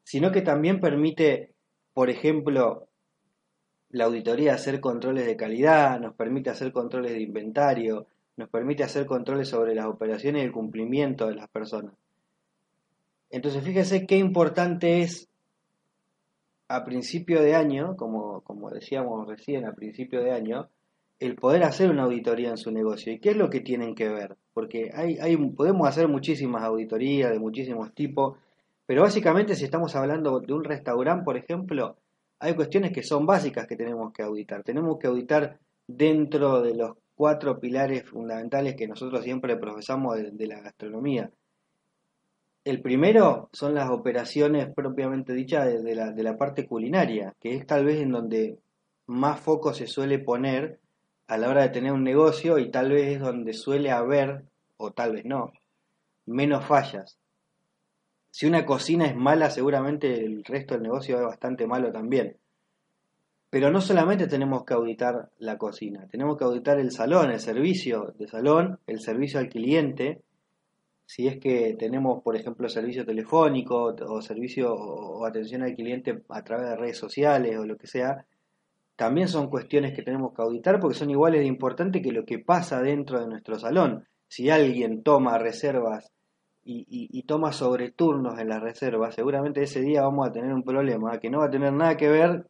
sino 0.04 0.32
que 0.32 0.42
también 0.42 0.80
permite, 0.80 1.54
por 1.94 2.10
ejemplo, 2.10 2.88
la 3.96 4.06
auditoría 4.06 4.54
hacer 4.54 4.82
controles 4.82 5.26
de 5.26 5.38
calidad, 5.38 6.02
nos 6.02 6.14
permite 6.16 6.50
hacer 6.50 6.74
controles 6.74 7.14
de 7.14 7.22
inventario, 7.22 8.08
nos 8.36 8.50
permite 8.50 8.84
hacer 8.84 9.06
controles 9.06 9.48
sobre 9.48 9.74
las 9.74 9.86
operaciones 9.86 10.42
y 10.42 10.46
el 10.46 10.52
cumplimiento 10.52 11.28
de 11.28 11.36
las 11.36 11.48
personas. 11.48 11.94
Entonces, 13.30 13.64
fíjese 13.64 14.06
qué 14.06 14.18
importante 14.18 15.02
es 15.02 15.30
a 16.68 16.84
principio 16.84 17.42
de 17.42 17.56
año, 17.56 17.96
como, 17.96 18.42
como 18.42 18.70
decíamos 18.70 19.26
recién, 19.30 19.66
a 19.66 19.72
principio 19.72 20.22
de 20.22 20.32
año, 20.34 20.68
el 21.20 21.38
poder 21.38 21.64
hacer 21.64 21.90
una 21.90 22.04
auditoría 22.04 22.50
en 22.50 22.58
su 22.58 22.72
negocio. 22.72 23.14
¿Y 23.14 23.20
qué 23.20 23.30
es 23.30 23.38
lo 23.38 23.50
que 23.50 23.62
tienen 23.62 23.96
que 23.96 24.10
ver? 24.10 24.36
Porque 24.54 24.92
hay, 24.94 25.20
hay, 25.20 25.38
podemos 25.38 25.88
hacer 25.88 26.10
muchísimas 26.10 26.64
auditorías 26.64 27.32
de 27.32 27.40
muchísimos 27.40 27.94
tipos, 27.94 28.38
pero 28.86 29.04
básicamente 29.04 29.56
si 29.56 29.64
estamos 29.64 29.96
hablando 29.96 30.42
de 30.42 30.54
un 30.54 30.66
restaurante, 30.66 31.24
por 31.24 31.38
ejemplo, 31.38 31.96
hay 32.40 32.56
cuestiones 32.56 32.92
que 32.92 33.04
son 33.04 33.26
básicas 33.26 33.68
que 33.68 33.76
tenemos 33.76 34.12
que 34.14 34.24
auditar. 34.24 34.64
Tenemos 34.64 34.98
que 35.00 35.08
auditar 35.08 35.60
dentro 35.88 36.62
de 36.62 36.76
los 36.76 36.98
cuatro 37.16 37.60
pilares 37.60 38.04
fundamentales 38.10 38.76
que 38.76 38.88
nosotros 38.88 39.24
siempre 39.24 39.58
profesamos 39.58 40.18
de 40.32 40.48
la 40.48 40.60
gastronomía 40.62 41.32
el 42.66 42.82
primero 42.82 43.50
son 43.54 43.76
las 43.76 43.92
operaciones 43.92 44.74
propiamente 44.74 45.34
dichas 45.34 45.84
de, 45.84 45.96
la, 45.96 46.12
de 46.12 46.24
la 46.24 46.36
parte 46.36 46.66
culinaria, 46.66 47.36
que 47.40 47.54
es 47.54 47.66
tal 47.66 47.86
vez 47.86 48.02
en 48.02 48.12
donde 48.12 48.58
más 49.06 49.40
foco 49.40 49.74
se 49.74 49.86
suele 49.86 50.18
poner 50.18 50.80
a 51.28 51.38
la 51.38 51.50
hora 51.50 51.62
de 51.62 51.70
tener 51.70 51.92
un 51.92 52.04
negocio 52.04 52.58
y 52.58 52.72
tal 52.72 52.92
vez 52.92 53.14
es 53.14 53.20
donde 53.20 53.54
suele 53.54 53.92
haber, 53.92 54.46
o 54.78 54.92
tal 54.92 55.14
vez 55.14 55.26
no, 55.26 55.54
menos 56.26 56.66
fallas. 56.66 57.20
Si 58.38 58.46
una 58.46 58.66
cocina 58.66 59.06
es 59.06 59.16
mala, 59.16 59.50
seguramente 59.50 60.14
el 60.14 60.44
resto 60.44 60.74
del 60.74 60.84
negocio 60.84 61.16
es 61.16 61.24
bastante 61.24 61.66
malo 61.68 61.90
también. 61.94 62.36
Pero 63.50 63.72
no 63.72 63.80
solamente 63.80 64.28
tenemos 64.28 64.66
que 64.66 64.74
auditar 64.74 65.30
la 65.38 65.58
cocina, 65.58 66.06
tenemos 66.12 66.38
que 66.38 66.44
auditar 66.44 66.78
el 66.78 66.92
salón, 66.92 67.32
el 67.32 67.40
servicio 67.40 68.14
de 68.20 68.28
salón, 68.28 68.78
el 68.88 69.00
servicio 69.00 69.40
al 69.40 69.48
cliente, 69.48 70.22
si 71.06 71.30
es 71.30 71.40
que 71.40 71.78
tenemos, 71.80 72.22
por 72.24 72.36
ejemplo, 72.36 72.68
servicio 72.68 73.06
telefónico 73.06 73.96
o 74.06 74.22
servicio 74.22 74.74
o 74.76 75.26
atención 75.26 75.64
al 75.64 75.74
cliente 75.74 76.22
a 76.28 76.44
través 76.44 76.72
de 76.72 76.76
redes 76.76 76.98
sociales 76.98 77.58
o 77.58 77.66
lo 77.66 77.78
que 77.78 77.88
sea, 77.88 78.26
también 78.98 79.30
son 79.30 79.50
cuestiones 79.50 79.94
que 79.94 80.04
tenemos 80.04 80.34
que 80.34 80.42
auditar 80.42 80.82
porque 80.82 80.98
son 80.98 81.10
iguales 81.10 81.40
de 81.40 81.48
importantes 81.48 82.04
que 82.04 82.12
lo 82.12 82.26
que 82.26 82.40
pasa 82.40 82.82
dentro 82.82 83.18
de 83.22 83.28
nuestro 83.28 83.58
salón. 83.58 84.06
Si 84.28 84.50
alguien 84.50 85.04
toma 85.04 85.38
reservas 85.38 86.12
y, 86.66 87.24
toma 87.24 87.54
sobreturnos 87.54 88.40
en 88.40 88.50
las 88.50 88.62
reservas, 88.62 89.16
seguramente 89.16 89.62
ese 89.64 89.82
día 89.82 90.02
vamos 90.02 90.28
a 90.28 90.32
tener 90.32 90.54
un 90.54 90.64
problema 90.64 91.20
que 91.20 91.30
no 91.30 91.40
va 91.40 91.46
a 91.46 91.52
tener 91.52 91.72
nada 91.72 91.96
que 91.96 92.10
ver 92.10 92.48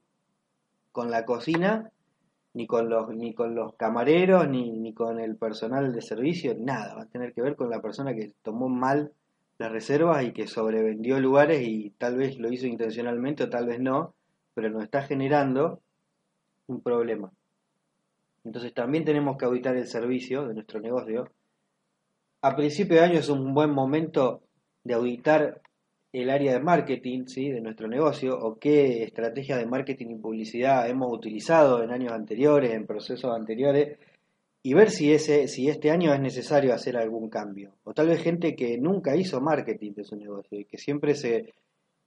con 0.92 1.12
la 1.12 1.26
cocina, 1.26 1.92
ni 2.54 2.68
con 2.68 2.90
los, 2.90 3.10
ni 3.10 3.34
con 3.34 3.54
los 3.54 3.76
camareros, 3.76 4.48
ni, 4.48 4.72
ni 4.72 4.94
con 4.94 5.20
el 5.20 5.36
personal 5.36 5.92
de 5.94 6.02
servicio, 6.02 6.56
nada, 6.58 6.96
va 6.96 7.02
a 7.04 7.08
tener 7.08 7.34
que 7.34 7.42
ver 7.42 7.58
con 7.58 7.70
la 7.70 7.82
persona 7.82 8.16
que 8.16 8.32
tomó 8.42 8.70
mal 8.70 9.12
las 9.58 9.72
reservas 9.72 10.24
y 10.24 10.32
que 10.32 10.48
sobrevendió 10.48 11.20
lugares 11.20 11.62
y 11.68 11.92
tal 11.92 12.18
vez 12.18 12.38
lo 12.40 12.52
hizo 12.52 12.68
intencionalmente 12.68 13.44
o 13.44 13.50
tal 13.50 13.68
vez 13.68 13.80
no, 13.80 14.14
pero 14.54 14.70
nos 14.70 14.84
está 14.84 15.04
generando 15.04 15.82
un 16.68 16.82
problema. 16.82 17.32
Entonces 18.44 18.74
también 18.74 19.06
tenemos 19.06 19.38
que 19.38 19.46
auditar 19.46 19.76
el 19.76 19.88
servicio 19.88 20.48
de 20.48 20.54
nuestro 20.54 20.80
negocio. 20.80 21.30
A 22.46 22.56
principio 22.56 22.98
de 22.98 23.04
año 23.04 23.18
es 23.18 23.30
un 23.30 23.56
buen 23.56 23.72
momento 23.72 24.44
de 24.84 24.94
auditar 24.94 25.64
el 26.14 26.30
área 26.30 26.54
de 26.54 26.60
marketing 26.60 27.26
¿sí? 27.26 27.50
de 27.50 27.60
nuestro 27.60 27.88
negocio 27.88 28.38
o 28.38 28.60
qué 28.60 29.02
estrategias 29.02 29.58
de 29.58 29.66
marketing 29.66 30.12
y 30.12 30.16
publicidad 30.20 30.88
hemos 30.88 31.12
utilizado 31.12 31.82
en 31.82 31.90
años 31.90 32.14
anteriores, 32.14 32.72
en 32.72 32.86
procesos 32.86 33.36
anteriores, 33.36 33.98
y 34.62 34.76
ver 34.76 34.92
si, 34.92 35.12
ese, 35.12 35.48
si 35.48 35.70
este 35.70 35.90
año 35.90 36.14
es 36.14 36.20
necesario 36.20 36.72
hacer 36.72 36.98
algún 36.98 37.32
cambio. 37.32 37.72
O 37.84 37.96
tal 37.96 38.10
vez 38.10 38.22
gente 38.22 38.56
que 38.56 38.78
nunca 38.78 39.16
hizo 39.16 39.42
marketing 39.42 39.94
de 39.94 40.04
su 40.04 40.16
negocio 40.16 40.60
y 40.60 40.66
que 40.66 40.78
siempre 40.78 41.16
se, 41.16 41.56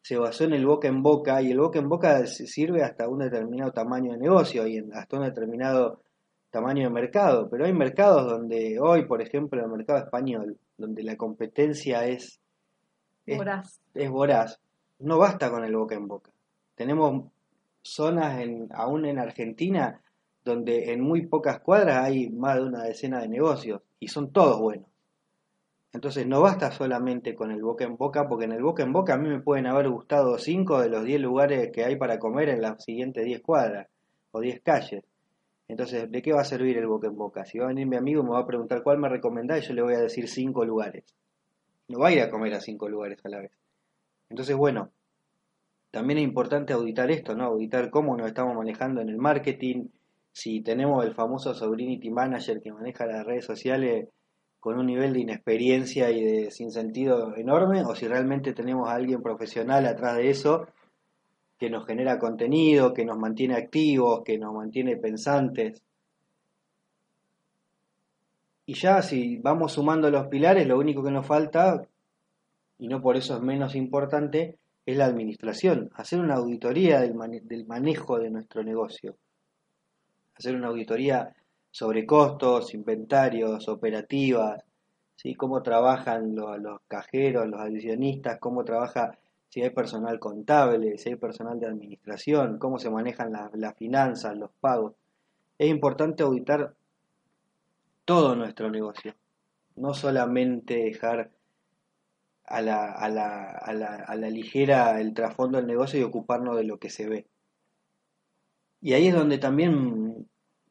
se 0.02 0.18
basó 0.18 0.44
en 0.44 0.52
el 0.52 0.64
boca 0.64 0.86
en 0.86 1.02
boca, 1.02 1.42
y 1.42 1.50
el 1.50 1.58
boca 1.58 1.80
en 1.80 1.88
boca 1.88 2.24
sirve 2.28 2.84
hasta 2.84 3.08
un 3.08 3.18
determinado 3.18 3.72
tamaño 3.72 4.12
de 4.12 4.18
negocio 4.18 4.68
y 4.68 4.78
hasta 4.92 5.16
un 5.16 5.24
determinado 5.24 6.00
tamaño 6.50 6.84
de 6.84 6.90
mercado. 6.90 7.48
Pero 7.50 7.66
hay 7.66 7.72
mercados 7.72 8.26
donde 8.26 8.78
hoy, 8.80 9.06
por 9.06 9.22
ejemplo, 9.22 9.60
el 9.60 9.70
mercado 9.70 9.98
español, 10.00 10.58
donde 10.76 11.02
la 11.02 11.16
competencia 11.16 12.06
es 12.06 12.40
es, 13.94 14.10
voraz. 14.10 14.60
No 15.00 15.18
basta 15.18 15.50
con 15.50 15.64
el 15.64 15.76
boca 15.76 15.94
en 15.94 16.08
boca. 16.08 16.30
Tenemos 16.74 17.30
zonas 17.82 18.40
en, 18.40 18.68
aún 18.72 19.04
en 19.04 19.18
Argentina 19.18 20.00
donde 20.44 20.92
en 20.92 21.00
muy 21.02 21.26
pocas 21.26 21.60
cuadras 21.60 22.04
hay 22.04 22.30
más 22.30 22.56
de 22.56 22.62
una 22.62 22.82
decena 22.84 23.20
de 23.20 23.28
negocios 23.28 23.82
y 24.00 24.08
son 24.08 24.32
todos 24.32 24.58
buenos. 24.58 24.86
Entonces 25.92 26.26
no 26.26 26.40
basta 26.40 26.70
solamente 26.70 27.34
con 27.34 27.50
el 27.50 27.62
boca 27.62 27.84
en 27.84 27.96
boca, 27.96 28.28
porque 28.28 28.44
en 28.44 28.52
el 28.52 28.62
boca 28.62 28.82
en 28.82 28.92
boca 28.92 29.14
a 29.14 29.18
mí 29.18 29.28
me 29.28 29.40
pueden 29.40 29.66
haber 29.66 29.88
gustado 29.88 30.38
5 30.38 30.80
de 30.80 30.88
los 30.88 31.04
10 31.04 31.20
lugares 31.20 31.70
que 31.72 31.84
hay 31.84 31.96
para 31.96 32.18
comer 32.18 32.48
en 32.50 32.62
las 32.62 32.82
siguientes 32.82 33.24
10 33.24 33.42
cuadras 33.42 33.88
o 34.30 34.40
10 34.40 34.62
calles. 34.62 35.04
Entonces, 35.68 36.10
¿de 36.10 36.22
qué 36.22 36.32
va 36.32 36.40
a 36.40 36.44
servir 36.44 36.78
el 36.78 36.86
boca 36.86 37.06
en 37.06 37.16
boca? 37.16 37.44
Si 37.44 37.58
va 37.58 37.66
a 37.66 37.68
venir 37.68 37.86
mi 37.86 37.96
amigo 37.96 38.22
me 38.22 38.30
va 38.30 38.40
a 38.40 38.46
preguntar 38.46 38.82
cuál 38.82 38.98
me 38.98 39.08
recomendás 39.08 39.62
y 39.62 39.68
yo 39.68 39.74
le 39.74 39.82
voy 39.82 39.94
a 39.94 40.00
decir 40.00 40.28
5 40.28 40.64
lugares 40.64 41.04
no 41.88 41.98
va 41.98 42.08
a 42.08 42.12
ir 42.12 42.20
a 42.20 42.30
comer 42.30 42.54
a 42.54 42.60
cinco 42.60 42.88
lugares 42.88 43.18
a 43.24 43.28
la 43.28 43.40
vez. 43.40 43.52
Entonces, 44.28 44.54
bueno, 44.56 44.90
también 45.90 46.18
es 46.18 46.24
importante 46.24 46.74
auditar 46.74 47.10
esto, 47.10 47.34
¿no? 47.34 47.44
Auditar 47.44 47.90
cómo 47.90 48.16
nos 48.16 48.28
estamos 48.28 48.54
manejando 48.54 49.00
en 49.00 49.08
el 49.08 49.16
marketing, 49.16 49.88
si 50.32 50.60
tenemos 50.60 51.04
el 51.04 51.14
famoso 51.14 51.54
Sobrinity 51.54 52.10
Manager 52.10 52.60
que 52.60 52.72
maneja 52.72 53.06
las 53.06 53.24
redes 53.24 53.46
sociales 53.46 54.08
con 54.60 54.78
un 54.78 54.86
nivel 54.86 55.14
de 55.14 55.20
inexperiencia 55.20 56.10
y 56.10 56.22
de 56.22 56.50
sin 56.50 56.70
sentido 56.70 57.34
enorme, 57.36 57.84
o 57.84 57.94
si 57.94 58.06
realmente 58.06 58.52
tenemos 58.52 58.88
a 58.88 58.94
alguien 58.94 59.22
profesional 59.22 59.86
atrás 59.86 60.16
de 60.16 60.30
eso 60.30 60.66
que 61.58 61.68
nos 61.68 61.86
genera 61.86 62.18
contenido, 62.18 62.94
que 62.94 63.04
nos 63.04 63.18
mantiene 63.18 63.54
activos, 63.56 64.22
que 64.24 64.38
nos 64.38 64.54
mantiene 64.54 64.96
pensantes. 64.96 65.82
Y 68.66 68.74
ya 68.74 69.02
si 69.02 69.38
vamos 69.38 69.72
sumando 69.72 70.10
los 70.10 70.28
pilares, 70.28 70.66
lo 70.66 70.78
único 70.78 71.02
que 71.02 71.10
nos 71.10 71.26
falta, 71.26 71.82
y 72.78 72.86
no 72.86 73.00
por 73.00 73.16
eso 73.16 73.36
es 73.36 73.42
menos 73.42 73.74
importante, 73.74 74.58
es 74.86 74.96
la 74.96 75.06
administración, 75.06 75.90
hacer 75.94 76.20
una 76.20 76.36
auditoría 76.36 77.00
del, 77.00 77.14
manejo 77.66 78.18
de 78.18 78.30
nuestro 78.30 78.62
negocio, 78.62 79.16
hacer 80.34 80.54
una 80.54 80.68
auditoría 80.68 81.34
sobre 81.70 82.06
costos, 82.06 82.72
inventarios, 82.72 83.68
operativas, 83.68 84.62
¿sí? 85.16 85.34
cómo 85.34 85.62
trabajan 85.62 86.34
los, 86.34 86.80
cajeros, 86.88 87.48
los 87.48 87.60
adicionistas, 87.60 88.38
cómo 88.40 88.64
trabaja 88.64 89.18
si 89.48 89.62
hay 89.62 89.70
personal 89.70 90.18
contable, 90.18 90.98
si 90.98 91.10
hay 91.10 91.16
personal 91.16 91.58
de 91.58 91.66
administración, 91.66 92.58
cómo 92.58 92.78
se 92.78 92.90
manejan 92.90 93.32
las 93.32 93.76
finanzas, 93.76 94.36
los 94.36 94.50
pagos. 94.60 94.94
Es 95.58 95.68
importante 95.68 96.22
auditar 96.22 96.74
todo 98.04 98.36
nuestro 98.36 98.70
negocio. 98.70 99.14
No 99.76 99.94
solamente 99.94 100.76
dejar 100.76 101.30
a 102.44 102.62
la, 102.62 102.92
a 102.92 103.08
la, 103.08 103.50
a 103.50 103.72
la, 103.72 103.96
a 103.96 104.16
la 104.16 104.30
ligera 104.30 105.00
el 105.00 105.14
trasfondo 105.14 105.58
del 105.58 105.66
negocio 105.66 105.98
y 106.00 106.02
ocuparnos 106.02 106.56
de 106.56 106.64
lo 106.64 106.78
que 106.78 106.90
se 106.90 107.08
ve. 107.08 107.26
Y 108.80 108.92
ahí 108.92 109.08
es 109.08 109.14
donde 109.14 109.38
también 109.38 110.28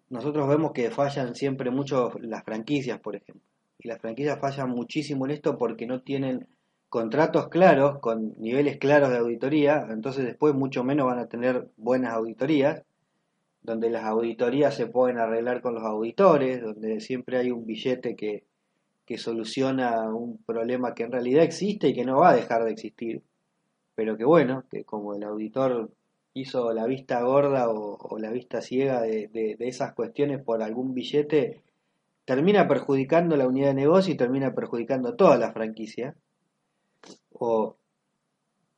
nosotros 0.10 0.48
vemos 0.48 0.72
que 0.72 0.90
fallan 0.92 1.36
siempre 1.36 1.70
mucho 1.72 2.14
las 2.20 2.44
franquicias, 2.44 3.00
por 3.00 3.16
ejemplo. 3.16 3.44
Y 3.80 3.88
las 3.88 4.00
franquicias 4.00 4.40
fallan 4.40 4.70
muchísimo 4.70 5.26
en 5.26 5.32
esto 5.32 5.58
porque 5.58 5.86
no 5.86 6.02
tienen 6.02 6.48
contratos 6.90 7.50
claros, 7.50 8.00
con 8.00 8.34
niveles 8.40 8.78
claros 8.78 9.10
de 9.10 9.18
auditoría, 9.18 9.88
entonces 9.90 10.26
después 10.26 10.56
mucho 10.56 10.84
menos 10.84 11.08
van 11.08 11.20
a 11.20 11.28
tener 11.28 11.68
buenas 11.78 12.14
auditorías 12.14 12.84
donde 13.68 13.90
las 13.90 14.06
auditorías 14.06 14.74
se 14.76 14.88
pueden 14.88 15.18
arreglar 15.18 15.62
con 15.62 15.76
los 15.76 15.84
auditores, 15.84 16.62
donde 16.62 17.02
siempre 17.02 17.38
hay 17.38 17.52
un 17.52 17.66
billete 17.66 18.16
que, 18.16 18.46
que 19.06 19.18
soluciona 19.18 20.10
un 20.10 20.38
problema 20.38 20.96
que 20.96 21.04
en 21.04 21.12
realidad 21.12 21.44
existe 21.44 21.90
y 21.90 21.94
que 21.94 22.06
no 22.06 22.20
va 22.20 22.30
a 22.30 22.36
dejar 22.36 22.64
de 22.64 22.72
existir, 22.72 23.22
pero 23.94 24.16
que 24.18 24.24
bueno, 24.24 24.64
que 24.72 24.86
como 24.86 25.16
el 25.16 25.24
auditor 25.24 25.92
hizo 26.34 26.72
la 26.74 26.86
vista 26.86 27.22
gorda 27.22 27.70
o, 27.70 28.18
la 28.20 28.32
vista 28.32 28.62
ciega 28.62 29.02
de, 29.02 29.28
de, 29.28 29.58
esas 29.60 29.94
cuestiones 29.94 30.42
por 30.42 30.64
algún 30.64 30.94
billete, 30.94 31.62
termina 32.24 32.70
perjudicando 32.70 33.36
la 33.36 33.48
unidad 33.48 33.70
de 33.70 33.74
negocio 33.74 34.14
y 34.14 34.18
termina 34.18 34.54
perjudicando 34.54 35.16
toda 35.16 35.38
la 35.38 35.52
franquicia, 35.52 36.16
o, 37.40 37.78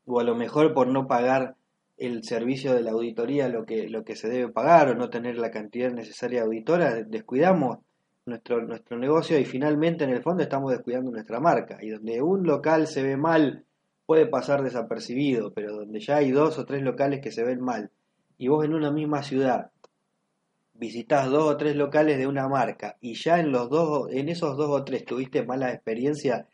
o 0.06 0.20
a 0.20 0.24
lo 0.24 0.36
mejor 0.36 0.74
por 0.74 0.88
no 0.88 1.08
pagar 1.08 1.56
el 1.98 2.24
servicio 2.24 2.74
de 2.74 2.82
la 2.82 2.92
auditoría 2.92 3.50
lo 3.50 3.66
que, 3.66 3.90
lo 3.90 4.04
que 4.04 4.16
se 4.16 4.30
debe 4.30 4.52
pagar 4.52 4.90
o 4.90 4.96
no 4.96 5.10
tener 5.10 5.38
la 5.38 5.52
cantidad 5.52 5.92
necesaria 5.92 6.40
de 6.40 6.46
auditoras, 6.46 7.10
descuidamos 7.10 7.80
nuestro, 8.26 8.62
nuestro 8.62 8.98
negocio 8.98 9.38
y 9.38 9.46
finalmente 9.46 10.06
en 10.06 10.12
el 10.12 10.22
fondo 10.22 10.44
estamos 10.44 10.72
descuidando 10.72 11.12
nuestra 11.12 11.40
marca. 11.40 11.78
Y 11.82 11.90
donde 11.90 12.22
un 12.22 12.44
local 12.44 12.88
se 12.88 13.04
ve 13.04 13.18
mal 13.18 13.66
puede 14.06 14.26
pasar 14.28 14.64
desapercibido, 14.64 15.52
pero 15.54 15.76
donde 15.76 16.00
ya 16.00 16.18
hay 16.18 16.32
dos 16.32 16.58
o 16.58 16.66
tres 16.66 16.82
locales 16.82 17.20
que 17.22 17.32
se 17.32 17.44
ven 17.44 17.60
mal 17.60 17.92
y 18.38 18.48
vos 18.48 18.64
en 18.66 18.74
una 18.74 18.92
misma 18.92 19.22
ciudad 19.22 19.72
visitas 20.80 21.30
dos 21.30 21.44
o 21.44 21.58
tres 21.58 21.76
locales 21.76 22.18
de 22.18 22.26
una 22.26 22.48
marca 22.48 22.98
y 23.02 23.14
ya 23.14 23.40
en 23.40 23.52
los 23.52 23.70
dos 23.70 24.10
en 24.12 24.30
esos 24.30 24.56
dos 24.56 24.70
o 24.70 24.84
tres 24.86 25.04
tuviste 25.06 25.46
mala 25.46 25.74
experiencia, 25.74 26.48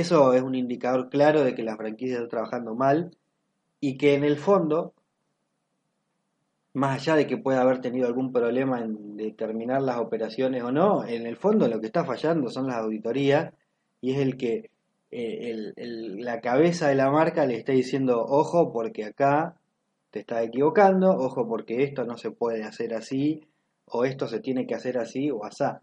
eso 0.00 0.34
es 0.34 0.42
un 0.42 0.54
indicador 0.54 1.08
claro 1.08 1.42
de 1.42 1.54
que 1.54 1.62
la 1.62 1.76
franquicia 1.76 2.16
está 2.16 2.28
trabajando 2.28 2.74
mal 2.74 3.16
y 3.80 3.96
que 3.96 4.14
en 4.14 4.24
el 4.24 4.36
fondo 4.36 4.92
más 6.74 7.00
allá 7.00 7.16
de 7.16 7.26
que 7.26 7.38
pueda 7.38 7.62
haber 7.62 7.80
tenido 7.80 8.06
algún 8.06 8.32
problema 8.32 8.80
en 8.80 9.16
determinar 9.16 9.80
las 9.80 9.96
operaciones 9.96 10.62
o 10.62 10.70
no, 10.70 11.06
en 11.06 11.26
el 11.26 11.36
fondo 11.36 11.68
lo 11.68 11.80
que 11.80 11.86
está 11.86 12.04
fallando 12.04 12.50
son 12.50 12.66
las 12.66 12.76
auditorías 12.76 13.54
y 14.02 14.12
es 14.12 14.18
el 14.18 14.36
que 14.36 14.70
eh, 15.10 15.72
la 15.76 16.42
cabeza 16.42 16.88
de 16.88 16.96
la 16.96 17.10
marca 17.10 17.46
le 17.46 17.56
está 17.56 17.72
diciendo, 17.72 18.22
ojo, 18.22 18.74
porque 18.74 19.06
acá 19.06 19.56
te 20.10 20.20
estás 20.20 20.44
equivocando, 20.44 21.10
ojo, 21.12 21.48
porque 21.48 21.82
esto 21.82 22.04
no 22.04 22.18
se 22.18 22.30
puede 22.30 22.62
hacer 22.64 22.92
así, 22.92 23.46
o 23.86 24.04
esto 24.04 24.26
se 24.26 24.40
tiene 24.40 24.66
que 24.66 24.74
hacer 24.74 24.98
así 24.98 25.30
o 25.30 25.46
asá. 25.46 25.80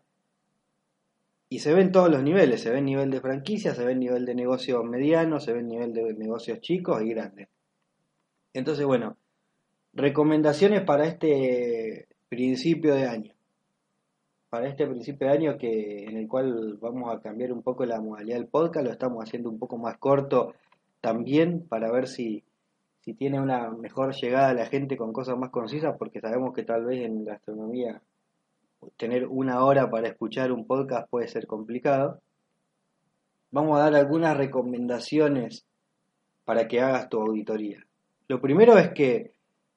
Y 1.49 1.59
se 1.59 1.73
ve 1.73 1.81
en 1.81 1.91
todos 1.91 2.09
los 2.09 2.23
niveles, 2.23 2.61
se 2.61 2.71
ve 2.71 2.81
nivel 2.81 3.11
de 3.11 3.21
franquicia, 3.21 3.75
se 3.75 3.85
ve 3.85 3.95
nivel 3.95 4.25
de 4.25 4.35
negocios 4.35 4.83
medianos, 4.83 5.43
se 5.43 5.53
ve 5.53 5.61
nivel 5.61 5.93
de 5.93 6.13
negocios 6.15 6.61
chicos 6.61 7.01
y 7.03 7.09
grandes. 7.09 7.47
Entonces, 8.53 8.85
bueno, 8.85 9.17
Recomendaciones 9.95 10.81
para 10.81 11.05
este 11.05 12.07
principio 12.27 12.95
de 12.95 13.05
año. 13.05 13.33
Para 14.49 14.67
este 14.67 14.87
principio 14.87 15.27
de 15.27 15.33
año 15.33 15.57
que 15.59 16.05
en 16.05 16.17
el 16.17 16.27
cual 16.27 16.79
vamos 16.81 17.13
a 17.13 17.21
cambiar 17.21 17.53
un 17.53 17.61
poco 17.61 17.85
la 17.85 18.01
modalidad 18.01 18.37
del 18.37 18.47
podcast, 18.47 18.87
lo 18.87 18.91
estamos 18.91 19.23
haciendo 19.23 19.51
un 19.51 19.59
poco 19.59 19.77
más 19.77 19.99
corto 19.99 20.55
también 20.99 21.67
para 21.67 21.91
ver 21.91 22.07
si, 22.07 22.43
si 23.01 23.13
tiene 23.13 23.39
una 23.39 23.69
mejor 23.69 24.15
llegada 24.15 24.49
a 24.49 24.53
la 24.55 24.65
gente 24.65 24.97
con 24.97 25.13
cosas 25.13 25.37
más 25.37 25.51
concisas, 25.51 25.95
porque 25.99 26.21
sabemos 26.21 26.55
que 26.55 26.63
tal 26.63 26.85
vez 26.85 27.05
en 27.05 27.23
gastronomía 27.23 28.01
tener 28.97 29.27
una 29.27 29.63
hora 29.63 29.89
para 29.89 30.07
escuchar 30.07 30.51
un 30.51 30.65
podcast 30.65 31.09
puede 31.09 31.27
ser 31.27 31.47
complicado. 31.47 32.21
Vamos 33.51 33.77
a 33.77 33.83
dar 33.83 33.95
algunas 33.95 34.35
recomendaciones 34.37 35.65
para 36.45 36.67
que 36.67 36.81
hagas 36.81 37.09
tu 37.09 37.19
auditoría. 37.19 37.85
Lo 38.27 38.41
primero 38.41 38.77
es 38.77 38.91
que 38.91 39.33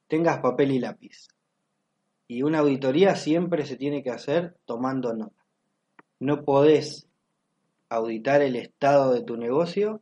tengas 0.09 0.39
papel 0.39 0.73
y 0.73 0.79
lápiz. 0.79 1.29
Y 2.29 2.43
una 2.43 2.61
auditoría 2.61 3.15
siempre 3.15 3.67
se 3.67 3.77
tiene 3.77 4.03
que 4.03 4.11
hacer 4.11 4.57
tomando 4.65 5.15
nota. 5.15 5.45
No 6.19 6.45
podés 6.45 7.07
auditar 7.89 8.43
el 8.43 8.57
estado 8.57 9.13
de 9.13 9.23
tu 9.23 9.37
negocio 9.37 10.01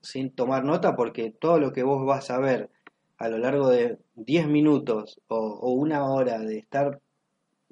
sin 0.00 0.30
tomar 0.30 0.64
nota 0.64 0.96
porque 0.96 1.30
todo 1.30 1.58
lo 1.58 1.72
que 1.72 1.82
vos 1.82 2.06
vas 2.06 2.30
a 2.30 2.38
ver 2.38 2.70
a 3.18 3.28
lo 3.28 3.38
largo 3.38 3.68
de 3.68 3.98
10 4.14 4.46
minutos 4.46 5.20
o, 5.28 5.72
una 5.72 6.04
hora 6.04 6.38
de 6.38 6.58
estar 6.58 7.00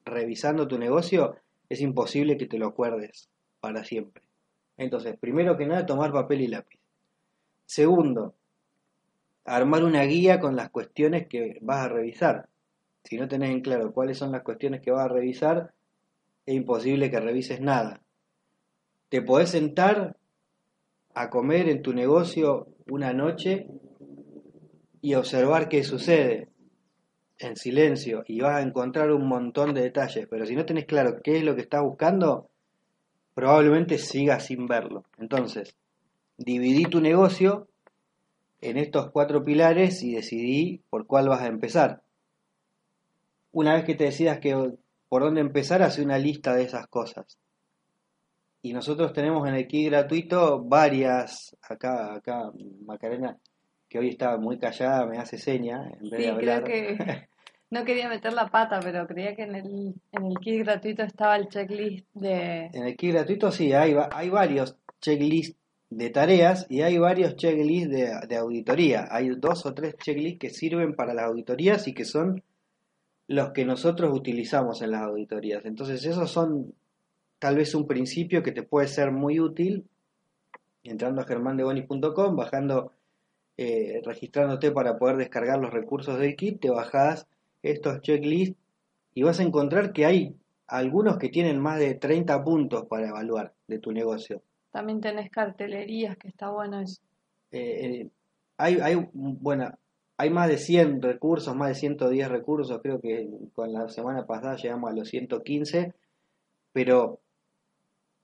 revisando 0.06 0.66
tu 0.66 0.78
negocio 0.78 1.36
es 1.68 1.80
imposible 1.80 2.38
que 2.38 2.46
te 2.46 2.58
lo 2.58 2.68
acuerdes 2.68 3.28
para 3.60 3.84
siempre. 3.84 4.22
Entonces, 4.78 5.16
primero 5.18 5.56
que 5.56 5.66
nada, 5.66 5.84
tomar 5.84 6.12
papel 6.12 6.42
y 6.42 6.46
lápiz. 6.46 6.78
Segundo, 7.66 8.34
armar 9.44 9.84
una 9.84 10.04
guía 10.04 10.38
con 10.38 10.54
las 10.54 10.70
cuestiones 10.70 11.26
que 11.26 11.58
vas 11.60 11.84
a 11.84 11.88
revisar. 11.88 12.48
Si 13.04 13.18
no 13.18 13.28
tenés 13.28 13.50
en 13.50 13.60
claro 13.60 13.92
cuáles 13.92 14.18
son 14.18 14.32
las 14.32 14.42
cuestiones 14.42 14.80
que 14.80 14.90
vas 14.90 15.04
a 15.04 15.12
revisar, 15.12 15.72
es 16.44 16.54
imposible 16.54 17.10
que 17.10 17.20
revises 17.20 17.60
nada. 17.60 18.00
Te 19.08 19.22
podés 19.22 19.50
sentar 19.50 20.16
a 21.14 21.30
comer 21.30 21.68
en 21.68 21.82
tu 21.82 21.92
negocio 21.92 22.68
una 22.88 23.12
noche 23.12 23.66
y 25.00 25.14
observar 25.14 25.68
qué 25.68 25.82
sucede 25.82 26.48
en 27.38 27.56
silencio 27.56 28.24
y 28.26 28.40
vas 28.40 28.56
a 28.56 28.62
encontrar 28.62 29.10
un 29.10 29.26
montón 29.28 29.74
de 29.74 29.82
detalles, 29.82 30.26
pero 30.28 30.46
si 30.46 30.54
no 30.54 30.64
tenés 30.64 30.86
claro 30.86 31.20
qué 31.22 31.38
es 31.38 31.44
lo 31.44 31.54
que 31.54 31.62
estás 31.62 31.82
buscando, 31.82 32.48
probablemente 33.34 33.98
sigas 33.98 34.46
sin 34.46 34.66
verlo. 34.66 35.04
Entonces, 35.18 35.76
dividí 36.38 36.84
tu 36.84 37.00
negocio 37.00 37.68
en 38.60 38.78
estos 38.78 39.10
cuatro 39.10 39.44
pilares 39.44 40.02
y 40.02 40.14
decidí 40.14 40.82
por 40.88 41.06
cuál 41.06 41.28
vas 41.28 41.42
a 41.42 41.46
empezar. 41.46 42.02
Una 43.52 43.74
vez 43.74 43.84
que 43.84 43.94
te 43.94 44.04
decidas 44.04 44.38
que 44.38 44.76
por 45.08 45.22
dónde 45.22 45.40
empezar, 45.40 45.82
hace 45.82 46.02
una 46.02 46.18
lista 46.18 46.54
de 46.54 46.64
esas 46.64 46.86
cosas. 46.88 47.38
Y 48.62 48.72
nosotros 48.72 49.12
tenemos 49.12 49.46
en 49.48 49.54
el 49.54 49.68
kit 49.68 49.86
gratuito 49.90 50.62
varias, 50.64 51.56
acá, 51.62 52.14
acá 52.14 52.50
Macarena, 52.84 53.38
que 53.88 53.98
hoy 53.98 54.08
está 54.08 54.36
muy 54.36 54.58
callada, 54.58 55.06
me 55.06 55.18
hace 55.18 55.38
seña 55.38 55.90
en 56.00 56.10
vez 56.10 56.20
sí, 56.20 56.26
de 56.26 56.30
hablar. 56.30 56.64
creo 56.64 56.96
que 56.96 57.28
no 57.70 57.84
quería 57.84 58.08
meter 58.08 58.32
la 58.32 58.48
pata, 58.48 58.80
pero 58.82 59.06
creía 59.06 59.34
que 59.34 59.42
en 59.42 59.54
el, 59.54 59.94
en 60.12 60.26
el 60.26 60.38
kit 60.38 60.64
gratuito 60.64 61.02
estaba 61.02 61.36
el 61.36 61.48
checklist 61.48 62.06
de... 62.14 62.70
En 62.72 62.86
el 62.86 62.96
kit 62.96 63.12
gratuito 63.12 63.50
sí, 63.50 63.72
hay, 63.72 63.94
hay 64.12 64.30
varios 64.30 64.76
checklists 65.00 65.56
de 65.90 66.10
tareas 66.10 66.66
y 66.68 66.82
hay 66.82 66.98
varios 66.98 67.36
checklists 67.36 67.90
de, 67.90 68.36
auditoría. 68.36 69.06
Hay 69.10 69.30
dos 69.30 69.66
o 69.66 69.74
tres 69.74 69.96
checklists 69.96 70.38
que 70.38 70.50
sirven 70.50 70.94
para 70.94 71.14
las 71.14 71.26
auditorías 71.26 71.86
y 71.88 71.94
que 71.94 72.04
son 72.04 72.42
los 73.28 73.50
que 73.50 73.64
nosotros 73.64 74.16
utilizamos 74.16 74.82
en 74.82 74.92
las 74.92 75.02
auditorías. 75.02 75.64
Entonces 75.64 76.04
esos 76.04 76.30
son 76.30 76.74
tal 77.38 77.56
vez 77.56 77.74
un 77.74 77.86
principio 77.86 78.42
que 78.42 78.52
te 78.52 78.62
puede 78.62 78.88
ser 78.88 79.10
muy 79.12 79.40
útil 79.40 79.84
entrando 80.82 81.20
a 81.20 81.26
germandeboni.com, 81.26 82.36
bajando, 82.36 82.92
eh, 83.58 84.02
registrándote 84.04 84.70
para 84.70 84.98
poder 84.98 85.16
descargar 85.16 85.58
los 85.58 85.72
recursos 85.72 86.18
del 86.18 86.36
kit, 86.36 86.60
te 86.60 86.70
bajas 86.70 87.26
estos 87.62 88.00
checklists 88.02 88.58
y 89.14 89.22
vas 89.22 89.40
a 89.40 89.44
encontrar 89.44 89.92
que 89.92 90.04
hay 90.04 90.36
algunos 90.66 91.16
que 91.18 91.28
tienen 91.28 91.60
más 91.60 91.78
de 91.78 91.94
30 91.94 92.42
puntos 92.44 92.86
para 92.86 93.08
evaluar 93.08 93.54
de 93.66 93.78
tu 93.78 93.92
negocio. 93.92 94.42
También 94.70 95.00
tenés 95.00 95.30
cartelerías, 95.30 96.16
que 96.18 96.28
está 96.28 96.50
bueno 96.50 96.80
eso. 96.80 97.00
Eh, 97.50 97.86
eh, 97.86 98.10
hay, 98.58 98.78
hay, 98.80 99.08
bueno, 99.12 99.70
hay 100.18 100.30
más 100.30 100.48
de 100.48 100.58
100 100.58 101.02
recursos, 101.02 101.54
más 101.54 101.68
de 101.68 101.74
110 101.76 102.28
recursos, 102.28 102.80
creo 102.82 103.00
que 103.00 103.28
con 103.54 103.72
la 103.72 103.88
semana 103.88 104.26
pasada 104.26 104.56
llegamos 104.56 104.90
a 104.90 104.94
los 104.94 105.08
115, 105.08 105.94
pero 106.72 107.20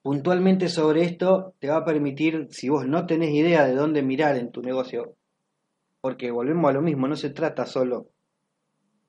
puntualmente 0.03 0.68
sobre 0.68 1.05
esto 1.05 1.55
te 1.59 1.68
va 1.68 1.79
a 1.79 1.85
permitir, 1.85 2.49
si 2.51 2.68
vos 2.68 2.87
no 2.87 3.07
tenés 3.07 3.31
idea 3.31 3.66
de 3.66 3.75
dónde 3.75 4.03
mirar 4.03 4.37
en 4.37 4.51
tu 4.51 4.62
negocio, 4.62 5.16
porque 6.03 6.33
volvemos 6.33 6.69
a 6.69 6.75
lo 6.75 6.83
mismo, 6.83 7.07
no 7.07 7.15
se 7.15 7.31
trata 7.31 7.65
solo 7.65 8.09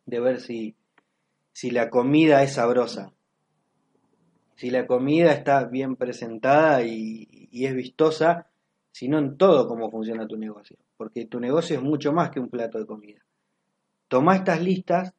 de 0.05 0.19
ver 0.19 0.39
si, 0.39 0.75
si 1.51 1.71
la 1.71 1.89
comida 1.89 2.43
es 2.43 2.53
sabrosa, 2.53 3.11
si 4.55 4.69
la 4.69 4.85
comida 4.85 5.33
está 5.33 5.65
bien 5.65 5.95
presentada 5.95 6.83
y, 6.83 7.49
es 7.51 7.73
vistosa, 7.73 8.47
sino 8.91 9.17
en 9.17 9.37
todo 9.37 9.67
cómo 9.67 9.89
funciona 9.89 10.27
tu 10.27 10.37
negocio. 10.37 10.77
Porque 10.95 11.25
tu 11.25 11.39
negocio 11.39 11.77
es 11.77 11.81
mucho 11.81 12.13
más 12.13 12.29
que 12.29 12.39
un 12.39 12.49
plato 12.49 12.77
de 12.77 12.85
comida. 12.85 13.21
Toma 14.07 14.35
estas 14.35 14.61
listas 14.61 15.13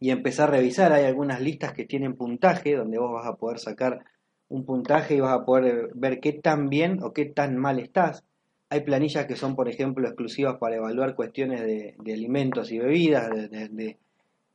y 0.00 0.10
empezá 0.10 0.44
a 0.44 0.48
revisar. 0.48 0.92
Hay 0.92 1.04
algunas 1.04 1.42
listas 1.42 1.74
que 1.74 1.84
tienen 1.84 2.16
puntaje, 2.16 2.74
donde 2.74 2.98
vos 2.98 3.12
vas 3.12 3.26
a 3.26 3.36
poder 3.36 3.58
sacar 3.58 4.04
un 4.48 4.64
puntaje 4.64 5.16
y 5.16 5.20
vas 5.20 5.38
a 5.38 5.44
poder 5.44 5.90
ver 5.94 6.20
qué 6.20 6.32
tan 6.32 6.70
bien 6.70 7.02
o 7.02 7.12
qué 7.12 7.26
tan 7.26 7.56
mal 7.58 7.78
estás. 7.78 8.24
Hay 8.70 8.80
planillas 8.80 9.26
que 9.26 9.36
son, 9.36 9.56
por 9.56 9.68
ejemplo, 9.68 10.06
exclusivas 10.06 10.58
para 10.58 10.76
evaluar 10.76 11.14
cuestiones 11.14 11.62
de, 11.62 11.96
alimentos 12.12 12.70
y 12.70 12.78
bebidas, 12.78 13.30
de, 13.30 13.96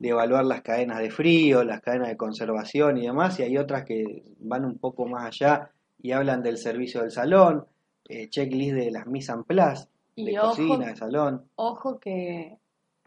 de 0.03 0.09
evaluar 0.09 0.45
las 0.45 0.61
cadenas 0.61 0.99
de 0.99 1.09
frío, 1.09 1.63
las 1.63 1.79
cadenas 1.79 2.09
de 2.09 2.17
conservación 2.17 2.97
y 2.97 3.05
demás, 3.05 3.39
y 3.39 3.43
hay 3.43 3.57
otras 3.57 3.85
que 3.85 4.23
van 4.39 4.65
un 4.65 4.77
poco 4.77 5.05
más 5.05 5.25
allá 5.25 5.71
y 6.01 6.11
hablan 6.11 6.43
del 6.43 6.57
servicio 6.57 7.01
del 7.01 7.11
salón, 7.11 7.65
eh, 8.09 8.27
checklist 8.27 8.75
de 8.75 8.91
las 8.91 9.07
mise 9.07 9.31
en 9.31 9.45
place, 9.45 9.87
de 10.17 10.35
cocina, 10.35 10.87
de 10.87 10.95
salón. 10.97 11.45
Ojo 11.55 12.01
que 12.01 12.57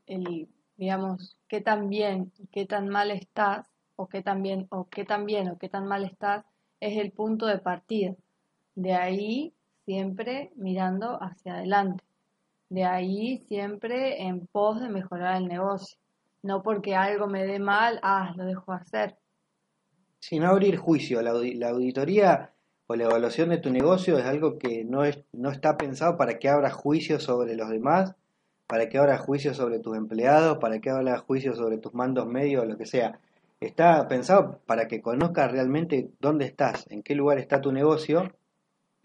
el, 0.07 0.49
digamos, 0.79 1.37
qué 1.49 1.61
tan 1.61 1.91
bien 1.91 2.33
y 2.39 2.47
qué 2.47 2.65
tan 2.65 2.89
mal 2.89 3.11
estás, 3.11 3.67
o 3.97 4.09
qué 4.09 4.23
tan 4.23 4.43
bien, 4.43 4.67
o 4.71 4.87
qué 4.89 5.05
tan 5.05 5.27
bien 5.27 5.51
o 5.51 5.59
qué 5.59 5.69
tan 5.69 5.87
mal 5.87 6.03
estás, 6.03 6.47
es 6.81 6.97
el 6.97 7.11
punto 7.13 7.45
de 7.45 7.59
partida. 7.59 8.15
De 8.75 8.95
ahí 8.95 9.53
siempre 9.87 10.53
mirando 10.57 11.19
hacia 11.23 11.55
adelante. 11.55 12.05
De 12.69 12.85
ahí 12.85 13.39
siempre 13.49 14.23
en 14.25 14.47
pos 14.47 14.81
de 14.81 14.91
mejorar 14.91 15.39
el 15.39 15.49
negocio 15.49 15.97
no 16.43 16.63
porque 16.63 16.95
algo 16.95 17.27
me 17.27 17.45
dé 17.45 17.59
mal, 17.59 17.99
ah, 18.03 18.33
lo 18.37 18.45
dejo 18.45 18.73
hacer. 18.73 19.17
Sin 20.21 20.45
abrir 20.45 20.77
juicio, 20.77 21.21
la, 21.21 21.31
auditoría 21.31 22.53
o 22.87 22.95
la 22.95 23.05
evaluación 23.05 23.49
de 23.49 23.59
tu 23.59 23.71
negocio 23.71 24.17
es 24.17 24.25
algo 24.25 24.59
que 24.59 24.85
no, 24.85 25.05
es, 25.05 25.25
no 25.33 25.51
está 25.51 25.77
pensado 25.77 26.17
para 26.17 26.39
que 26.39 26.49
abras 26.49 26.73
juicio 26.73 27.19
sobre 27.19 27.57
los 27.57 27.69
demás 27.69 28.15
para 28.67 28.89
que 28.89 28.99
haga 28.99 29.19
juicios 29.19 29.57
sobre 29.57 29.79
tus 29.79 29.97
empleados, 29.97 30.59
para 30.59 30.81
que 30.81 30.91
haga 30.91 31.19
juicios 31.19 31.57
sobre 31.57 31.79
tus 31.79 31.95
mandos 31.95 32.27
medios, 32.27 32.67
lo 32.67 32.77
que 32.77 32.87
sea. 32.87 33.21
Está 33.61 34.07
pensado 34.09 34.61
para 34.67 34.89
que 34.89 35.01
conozcas 35.01 35.51
realmente 35.53 36.11
dónde 36.21 36.47
estás, 36.47 36.87
en 36.91 37.03
qué 37.03 37.15
lugar 37.15 37.39
está 37.39 37.61
tu 37.61 37.73
negocio, 37.73 38.33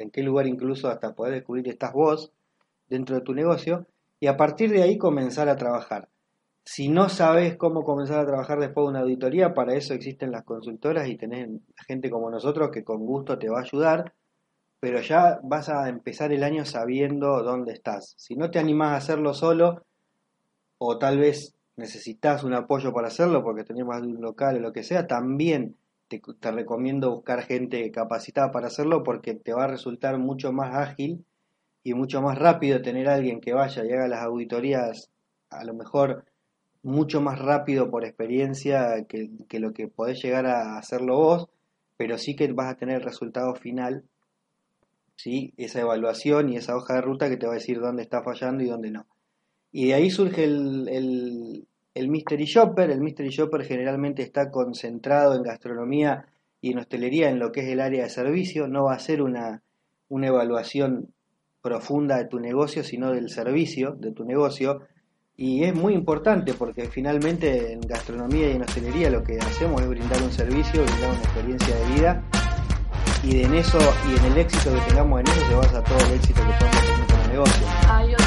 en 0.01 0.11
qué 0.11 0.23
lugar 0.23 0.47
incluso 0.47 0.89
hasta 0.89 1.13
poder 1.13 1.33
descubrir 1.33 1.67
estás 1.67 1.93
vos 1.93 2.31
dentro 2.87 3.15
de 3.15 3.21
tu 3.21 3.33
negocio, 3.33 3.87
y 4.19 4.27
a 4.27 4.37
partir 4.37 4.69
de 4.71 4.83
ahí 4.83 4.97
comenzar 4.97 5.49
a 5.49 5.55
trabajar. 5.55 6.09
Si 6.63 6.89
no 6.89 7.09
sabes 7.09 7.57
cómo 7.57 7.83
comenzar 7.83 8.19
a 8.19 8.25
trabajar 8.25 8.59
después 8.59 8.85
de 8.85 8.89
una 8.89 8.99
auditoría, 8.99 9.53
para 9.53 9.73
eso 9.73 9.93
existen 9.93 10.31
las 10.31 10.43
consultoras 10.43 11.07
y 11.07 11.17
tenés 11.17 11.49
gente 11.87 12.09
como 12.09 12.29
nosotros 12.29 12.69
que 12.71 12.83
con 12.83 13.05
gusto 13.05 13.39
te 13.39 13.49
va 13.49 13.59
a 13.59 13.63
ayudar, 13.63 14.13
pero 14.79 15.01
ya 15.01 15.39
vas 15.43 15.69
a 15.69 15.89
empezar 15.89 16.31
el 16.31 16.43
año 16.43 16.65
sabiendo 16.65 17.41
dónde 17.43 17.73
estás. 17.73 18.13
Si 18.17 18.35
no 18.35 18.51
te 18.51 18.59
animás 18.59 18.91
a 18.91 18.97
hacerlo 18.97 19.33
solo, 19.33 19.85
o 20.77 20.97
tal 20.97 21.17
vez 21.17 21.55
necesitas 21.77 22.43
un 22.43 22.53
apoyo 22.53 22.93
para 22.93 23.07
hacerlo 23.07 23.43
porque 23.43 23.63
tenés 23.63 23.85
más 23.85 24.01
de 24.01 24.07
un 24.07 24.21
local 24.21 24.57
o 24.57 24.59
lo 24.59 24.73
que 24.73 24.83
sea, 24.83 25.07
también 25.07 25.77
te, 26.19 26.51
recomiendo 26.51 27.11
buscar 27.11 27.43
gente 27.43 27.89
capacitada 27.91 28.51
para 28.51 28.67
hacerlo 28.67 29.03
porque 29.03 29.33
te 29.33 29.53
va 29.53 29.65
a 29.65 29.67
resultar 29.67 30.17
mucho 30.17 30.51
más 30.51 30.75
ágil 30.75 31.25
y 31.83 31.93
mucho 31.93 32.21
más 32.21 32.37
rápido 32.37 32.81
tener 32.81 33.07
a 33.07 33.15
alguien 33.15 33.39
que 33.39 33.53
vaya 33.53 33.83
y 33.85 33.91
haga 33.91 34.07
las 34.07 34.21
auditorías 34.23 35.09
a 35.49 35.63
lo 35.63 35.73
mejor 35.73 36.25
mucho 36.83 37.21
más 37.21 37.39
rápido 37.39 37.89
por 37.89 38.05
experiencia 38.05 39.05
que, 39.07 39.59
lo 39.59 39.73
que 39.73 39.87
podés 39.87 40.21
llegar 40.21 40.47
a 40.47 40.77
hacerlo 40.77 41.17
vos, 41.17 41.49
pero 41.97 42.17
sí 42.17 42.35
que 42.35 42.51
vas 42.51 42.73
a 42.73 42.77
tener 42.77 42.97
el 42.97 43.03
resultado 43.03 43.53
final, 43.55 44.03
¿sí? 45.15 45.53
esa 45.57 45.81
evaluación 45.81 46.49
y 46.49 46.57
esa 46.57 46.75
hoja 46.75 46.95
de 46.95 47.01
ruta 47.01 47.29
que 47.29 47.37
te 47.37 47.45
va 47.45 47.53
a 47.53 47.55
decir 47.55 47.79
dónde 47.79 48.01
está 48.01 48.23
fallando 48.23 48.63
y 48.63 48.67
dónde 48.67 48.91
no. 48.91 49.05
Y 49.71 49.87
de 49.87 49.93
ahí 49.93 50.09
surge 50.09 50.43
el, 50.43 51.67
el 51.93 52.09
Mystery 52.09 52.45
Shopper. 52.45 52.89
El 52.89 53.01
Mystery 53.01 53.29
Shopper 53.29 53.63
generalmente 53.63 54.23
está 54.23 54.49
concentrado 54.51 55.35
en 55.35 55.43
gastronomía 55.43 56.25
y 56.61 56.71
en 56.71 56.79
hostelería, 56.79 57.29
en 57.29 57.39
lo 57.39 57.51
que 57.51 57.61
es 57.61 57.67
el 57.67 57.79
área 57.79 58.03
de 58.03 58.09
servicio. 58.09 58.67
No 58.67 58.85
va 58.85 58.93
a 58.93 58.99
ser 58.99 59.21
una, 59.21 59.61
una 60.09 60.27
evaluación 60.27 61.13
profunda 61.61 62.17
de 62.17 62.25
tu 62.25 62.39
negocio, 62.39 62.83
sino 62.83 63.11
del 63.11 63.29
servicio 63.29 63.91
de 63.91 64.11
tu 64.11 64.25
negocio. 64.25 64.81
Y 65.35 65.63
es 65.63 65.73
muy 65.73 65.93
importante 65.93 66.53
porque 66.53 66.87
finalmente 66.89 67.73
en 67.73 67.81
gastronomía 67.81 68.49
y 68.49 68.55
en 68.55 68.61
hostelería 68.61 69.09
lo 69.09 69.23
que 69.23 69.39
hacemos 69.39 69.81
es 69.81 69.87
brindar 69.87 70.21
un 70.21 70.31
servicio, 70.31 70.83
brindar 70.83 71.09
una 71.11 71.19
experiencia 71.19 71.75
de 71.75 71.93
vida. 71.93 72.23
Y 73.23 73.43
en 73.43 73.53
eso 73.53 73.77
y 74.09 74.17
en 74.17 74.31
el 74.31 74.37
éxito 74.39 74.73
que 74.73 74.81
tengamos 74.89 75.19
en 75.19 75.27
eso 75.27 75.47
se 75.47 75.55
basa 75.55 75.83
todo 75.83 75.99
el 75.99 76.13
éxito 76.13 76.41
que 76.41 76.53
podemos 76.57 76.81
tener 76.81 77.07
como 77.07 77.27
negocio. 77.27 78.20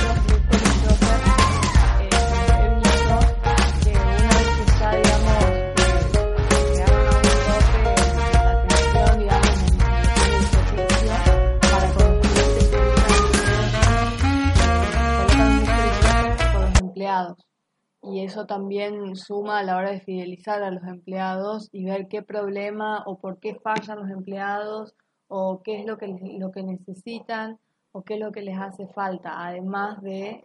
Y 18.02 18.20
eso 18.20 18.46
también 18.46 19.16
suma 19.16 19.58
a 19.58 19.62
la 19.62 19.76
hora 19.76 19.90
de 19.90 20.00
fidelizar 20.00 20.62
a 20.62 20.70
los 20.70 20.84
empleados 20.84 21.68
y 21.72 21.84
ver 21.84 22.08
qué 22.08 22.22
problema 22.22 23.02
o 23.06 23.18
por 23.18 23.38
qué 23.40 23.54
fallan 23.54 24.00
los 24.00 24.10
empleados 24.10 24.94
o 25.28 25.62
qué 25.62 25.80
es 25.80 25.86
lo 25.86 25.96
que, 25.96 26.14
lo 26.38 26.50
que 26.50 26.62
necesitan 26.62 27.58
o 27.92 28.02
qué 28.02 28.14
es 28.14 28.20
lo 28.20 28.32
que 28.32 28.42
les 28.42 28.58
hace 28.58 28.88
falta, 28.88 29.46
además 29.46 30.02
de 30.02 30.42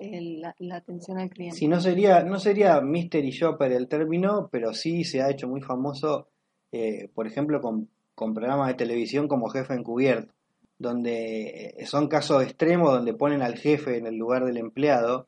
la, 0.59 0.75
atención 0.75 1.17
al 1.17 1.31
cliente. 1.31 1.57
Si 1.57 1.67
no 1.67 1.81
sería, 1.81 2.23
no 2.23 2.39
sería 2.39 2.79
mystery 2.79 3.31
shopper 3.31 3.71
el 3.71 3.87
término, 3.87 4.49
pero 4.51 4.73
sí 4.73 5.03
se 5.03 5.21
ha 5.21 5.31
hecho 5.31 5.47
muy 5.47 5.61
famoso, 5.61 6.27
eh, 6.71 7.09
por 7.13 7.25
ejemplo, 7.25 7.59
con, 7.59 7.89
con 8.13 8.35
programas 8.35 8.67
de 8.67 8.75
televisión 8.75 9.27
como 9.27 9.49
Jefe 9.49 9.73
Encubierto, 9.73 10.31
donde 10.77 11.73
eh, 11.77 11.85
son 11.87 12.07
casos 12.07 12.43
extremos 12.43 12.93
donde 12.93 13.15
ponen 13.15 13.41
al 13.41 13.57
jefe 13.57 13.97
en 13.97 14.05
el 14.05 14.15
lugar 14.15 14.45
del 14.45 14.57
empleado 14.57 15.25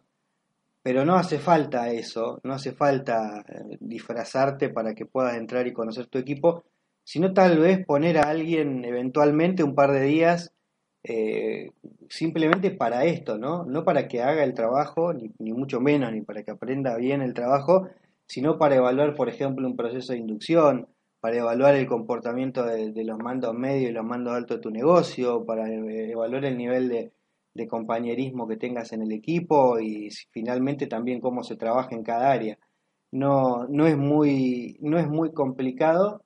pero 0.83 1.05
no 1.05 1.15
hace 1.15 1.39
falta 1.39 1.91
eso, 1.91 2.39
no 2.43 2.53
hace 2.53 2.71
falta 2.71 3.43
eh, 3.47 3.77
disfrazarte 3.79 4.69
para 4.69 4.95
que 4.95 5.05
puedas 5.05 5.35
entrar 5.35 5.67
y 5.67 5.73
conocer 5.73 6.07
tu 6.07 6.17
equipo, 6.17 6.63
sino 7.03 7.33
tal 7.33 7.59
vez 7.59 7.85
poner 7.85 8.17
a 8.17 8.29
alguien 8.29 8.83
eventualmente 8.85 9.63
un 9.63 9.75
par 9.75 9.91
de 9.91 10.01
días 10.01 10.53
eh, 11.03 11.71
simplemente 12.09 12.71
para 12.71 13.05
esto, 13.05 13.37
¿no? 13.37 13.65
No 13.65 13.83
para 13.83 14.07
que 14.07 14.21
haga 14.21 14.43
el 14.43 14.53
trabajo, 14.53 15.13
ni, 15.13 15.53
mucho 15.53 15.79
menos, 15.79 16.11
ni 16.13 16.21
para 16.21 16.43
que 16.43 16.51
aprenda 16.51 16.95
bien 16.97 17.21
el 17.21 17.33
trabajo, 17.33 17.87
sino 18.27 18.57
para 18.57 18.75
evaluar, 18.75 19.15
por 19.15 19.29
ejemplo, 19.29 19.67
un 19.67 19.75
proceso 19.75 20.13
de 20.13 20.19
inducción, 20.19 20.87
para 21.19 21.37
evaluar 21.37 21.75
el 21.75 21.87
comportamiento 21.87 22.65
de, 22.65 22.91
de 22.91 23.03
los 23.03 23.19
mandos 23.19 23.53
medios 23.53 23.91
y 23.91 23.93
los 23.93 24.05
mandos 24.05 24.33
altos 24.33 24.57
de 24.57 24.61
tu 24.61 24.71
negocio, 24.71 25.45
para 25.45 25.69
eh, 25.69 26.11
evaluar 26.11 26.45
el 26.45 26.57
nivel 26.57 26.89
de, 26.89 27.11
de 27.53 27.67
compañerismo 27.67 28.47
que 28.47 28.57
tengas 28.57 28.93
en 28.93 29.01
el 29.01 29.11
equipo 29.11 29.79
y 29.79 30.09
finalmente 30.31 30.87
también 30.87 31.19
cómo 31.19 31.43
se 31.43 31.57
trabaja 31.57 31.95
en 31.95 32.03
cada 32.03 32.31
área. 32.31 32.57
No, 33.11 33.67
no, 33.67 33.87
es, 33.87 33.97
muy, 33.97 34.77
no 34.79 34.97
es 34.97 35.07
muy 35.07 35.33
complicado, 35.33 36.23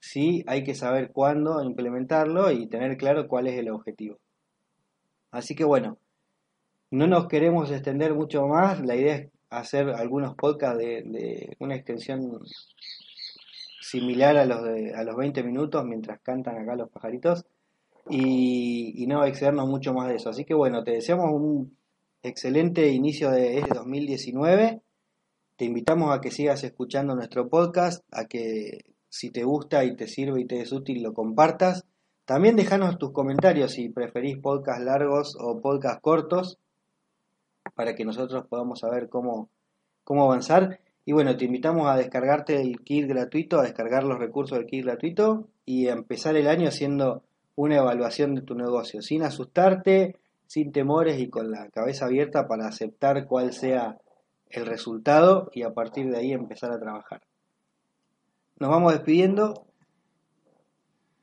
sí 0.00 0.44
hay 0.46 0.62
que 0.62 0.74
saber 0.74 1.10
cuándo 1.12 1.62
implementarlo 1.64 2.50
y 2.52 2.68
tener 2.68 2.96
claro 2.96 3.26
cuál 3.26 3.48
es 3.48 3.58
el 3.58 3.70
objetivo. 3.70 4.18
Así 5.32 5.54
que 5.56 5.64
bueno, 5.64 5.98
no 6.90 7.06
nos 7.08 7.26
queremos 7.26 7.70
extender 7.72 8.14
mucho 8.14 8.46
más, 8.46 8.80
la 8.80 8.94
idea 8.94 9.16
es 9.16 9.30
hacer 9.50 9.90
algunos 9.90 10.34
podcasts 10.36 10.78
de, 10.78 11.02
de 11.02 11.56
una 11.58 11.74
extensión 11.74 12.40
similar 13.80 14.36
a 14.36 14.44
los, 14.46 14.62
de, 14.62 14.94
a 14.94 15.02
los 15.02 15.16
20 15.16 15.42
minutos 15.42 15.84
mientras 15.84 16.20
cantan 16.20 16.58
acá 16.58 16.76
los 16.76 16.90
pajaritos 16.90 17.44
y, 18.08 19.06
no 19.06 19.24
excedernos 19.24 19.68
mucho 19.68 19.92
más 19.94 20.08
de 20.08 20.16
eso. 20.16 20.30
Así 20.30 20.44
que 20.44 20.54
bueno, 20.54 20.82
te 20.82 20.92
deseamos 20.92 21.30
un 21.32 21.76
excelente 22.22 22.88
inicio 22.88 23.30
de 23.30 23.58
este 23.58 23.74
2019. 23.74 24.82
Te 25.56 25.64
invitamos 25.64 26.14
a 26.14 26.20
que 26.20 26.30
sigas 26.30 26.64
escuchando 26.64 27.14
nuestro 27.14 27.48
podcast, 27.48 28.04
a 28.12 28.26
que 28.26 28.84
si 29.08 29.30
te 29.30 29.44
gusta 29.44 29.84
y 29.84 29.96
te 29.96 30.08
sirve 30.08 30.40
y 30.40 30.44
te 30.46 30.60
es 30.60 30.72
útil 30.72 31.02
lo 31.02 31.14
compartas. 31.14 31.86
También 32.24 32.56
déjanos 32.56 32.98
tus 32.98 33.12
comentarios 33.12 33.72
si 33.72 33.88
preferís 33.88 34.38
podcast 34.38 34.82
largos 34.82 35.36
o 35.40 35.60
podcast 35.60 36.00
cortos 36.00 36.58
para 37.74 37.94
que 37.94 38.04
nosotros 38.04 38.46
podamos 38.48 38.80
saber 38.80 39.08
cómo, 39.08 39.48
cómo 40.04 40.24
avanzar. 40.24 40.80
Y 41.04 41.12
bueno, 41.12 41.36
te 41.36 41.44
invitamos 41.44 41.86
a 41.88 41.96
descargarte 41.96 42.60
el 42.60 42.80
kit 42.80 43.06
gratuito, 43.06 43.60
a 43.60 43.62
descargar 43.62 44.02
los 44.02 44.18
recursos 44.18 44.58
del 44.58 44.66
kit 44.66 44.84
gratuito 44.84 45.48
y 45.64 45.86
a 45.86 45.92
empezar 45.92 46.36
el 46.36 46.48
año 46.48 46.68
haciendo 46.68 47.22
una 47.56 47.78
evaluación 47.78 48.34
de 48.34 48.42
tu 48.42 48.54
negocio, 48.54 49.02
sin 49.02 49.22
asustarte, 49.22 50.16
sin 50.46 50.72
temores 50.72 51.18
y 51.18 51.28
con 51.28 51.50
la 51.50 51.68
cabeza 51.70 52.06
abierta 52.06 52.46
para 52.46 52.68
aceptar 52.68 53.26
cuál 53.26 53.52
sea 53.52 53.98
el 54.48 54.66
resultado 54.66 55.50
y 55.52 55.62
a 55.62 55.72
partir 55.72 56.10
de 56.10 56.18
ahí 56.18 56.32
empezar 56.32 56.70
a 56.70 56.78
trabajar. 56.78 57.22
Nos 58.58 58.70
vamos 58.70 58.92
despidiendo. 58.92 59.66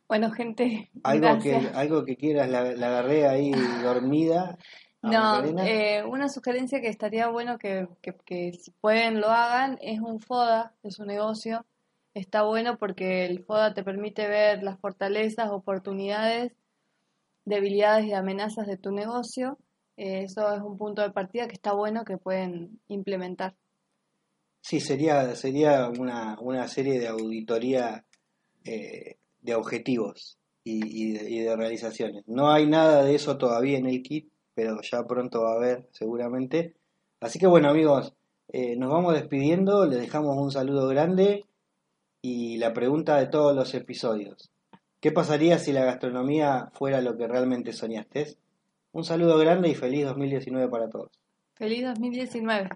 Bueno, 0.07 0.31
gente, 0.31 0.91
algo 1.03 1.39
que 1.41 1.55
algo 1.73 2.03
que 2.03 2.17
quieras, 2.17 2.49
la, 2.49 2.59
agarré 2.59 3.27
ahí 3.27 3.51
dormida. 3.81 4.57
No, 5.03 5.43
eh, 5.43 6.01
una 6.05 6.29
sugerencia 6.29 6.79
que 6.79 6.87
estaría 6.87 7.27
bueno 7.27 7.57
que, 7.57 7.89
que, 8.01 8.15
que 8.23 8.53
si 8.53 8.71
pueden 8.71 9.19
lo 9.19 9.27
hagan 9.27 9.77
es 9.81 9.99
un 9.99 10.21
FODA 10.21 10.71
de 10.81 10.91
su 10.91 11.03
negocio 11.03 11.65
está 12.13 12.43
bueno 12.43 12.77
porque 12.77 13.25
el 13.25 13.43
FODA 13.43 13.73
te 13.73 13.83
permite 13.83 14.27
ver 14.27 14.63
las 14.63 14.79
fortalezas, 14.79 15.49
oportunidades, 15.49 16.53
debilidades 17.45 18.05
y 18.05 18.13
amenazas 18.13 18.67
de 18.67 18.77
tu 18.77 18.91
negocio. 18.91 19.57
Eh, 19.97 20.23
eso 20.23 20.53
es 20.53 20.61
un 20.61 20.77
punto 20.77 21.01
de 21.01 21.11
partida 21.11 21.47
que 21.47 21.55
está 21.55 21.73
bueno 21.73 22.03
que 22.05 22.17
pueden 22.17 22.79
implementar. 22.87 23.55
Sí, 24.61 24.79
sería, 24.79 25.35
sería 25.35 25.89
una, 25.89 26.37
una 26.39 26.67
serie 26.67 26.99
de 26.99 27.07
auditoría 27.07 28.05
eh, 28.63 29.17
de 29.41 29.55
objetivos 29.55 30.37
y, 30.63 31.41
de, 31.43 31.55
realizaciones. 31.55 32.23
No 32.27 32.49
hay 32.49 32.65
nada 32.65 33.03
de 33.03 33.15
eso 33.15 33.37
todavía 33.37 33.77
en 33.77 33.87
el 33.87 34.01
kit, 34.01 34.31
pero 34.53 34.79
ya 34.81 35.05
pronto 35.05 35.41
va 35.41 35.53
a 35.53 35.55
haber 35.55 35.89
seguramente. 35.91 36.75
Así 37.19 37.39
que 37.39 37.47
bueno 37.47 37.69
amigos, 37.69 38.13
eh, 38.47 38.77
nos 38.77 38.89
vamos 38.89 39.15
despidiendo, 39.15 39.85
les 39.85 39.99
dejamos 39.99 40.37
un 40.37 40.51
saludo 40.51 40.87
grande 40.87 41.45
y 42.25 42.57
la 42.57 42.73
pregunta 42.73 43.17
de 43.17 43.27
todos 43.27 43.53
los 43.53 43.73
episodios. 43.75 44.49
¿Qué 45.01 45.11
pasaría 45.11 45.59
si 45.59 45.73
la 45.73 45.83
gastronomía 45.83 46.69
fuera 46.73 47.01
lo 47.01 47.17
que 47.17 47.27
realmente 47.27 47.73
soñaste? 47.73 48.37
Un 48.93 49.03
saludo 49.03 49.37
grande 49.37 49.67
y 49.67 49.75
feliz 49.75 50.05
2019 50.05 50.69
para 50.69 50.89
todos. 50.89 51.11
Feliz 51.55 51.83
2019. 51.83 52.69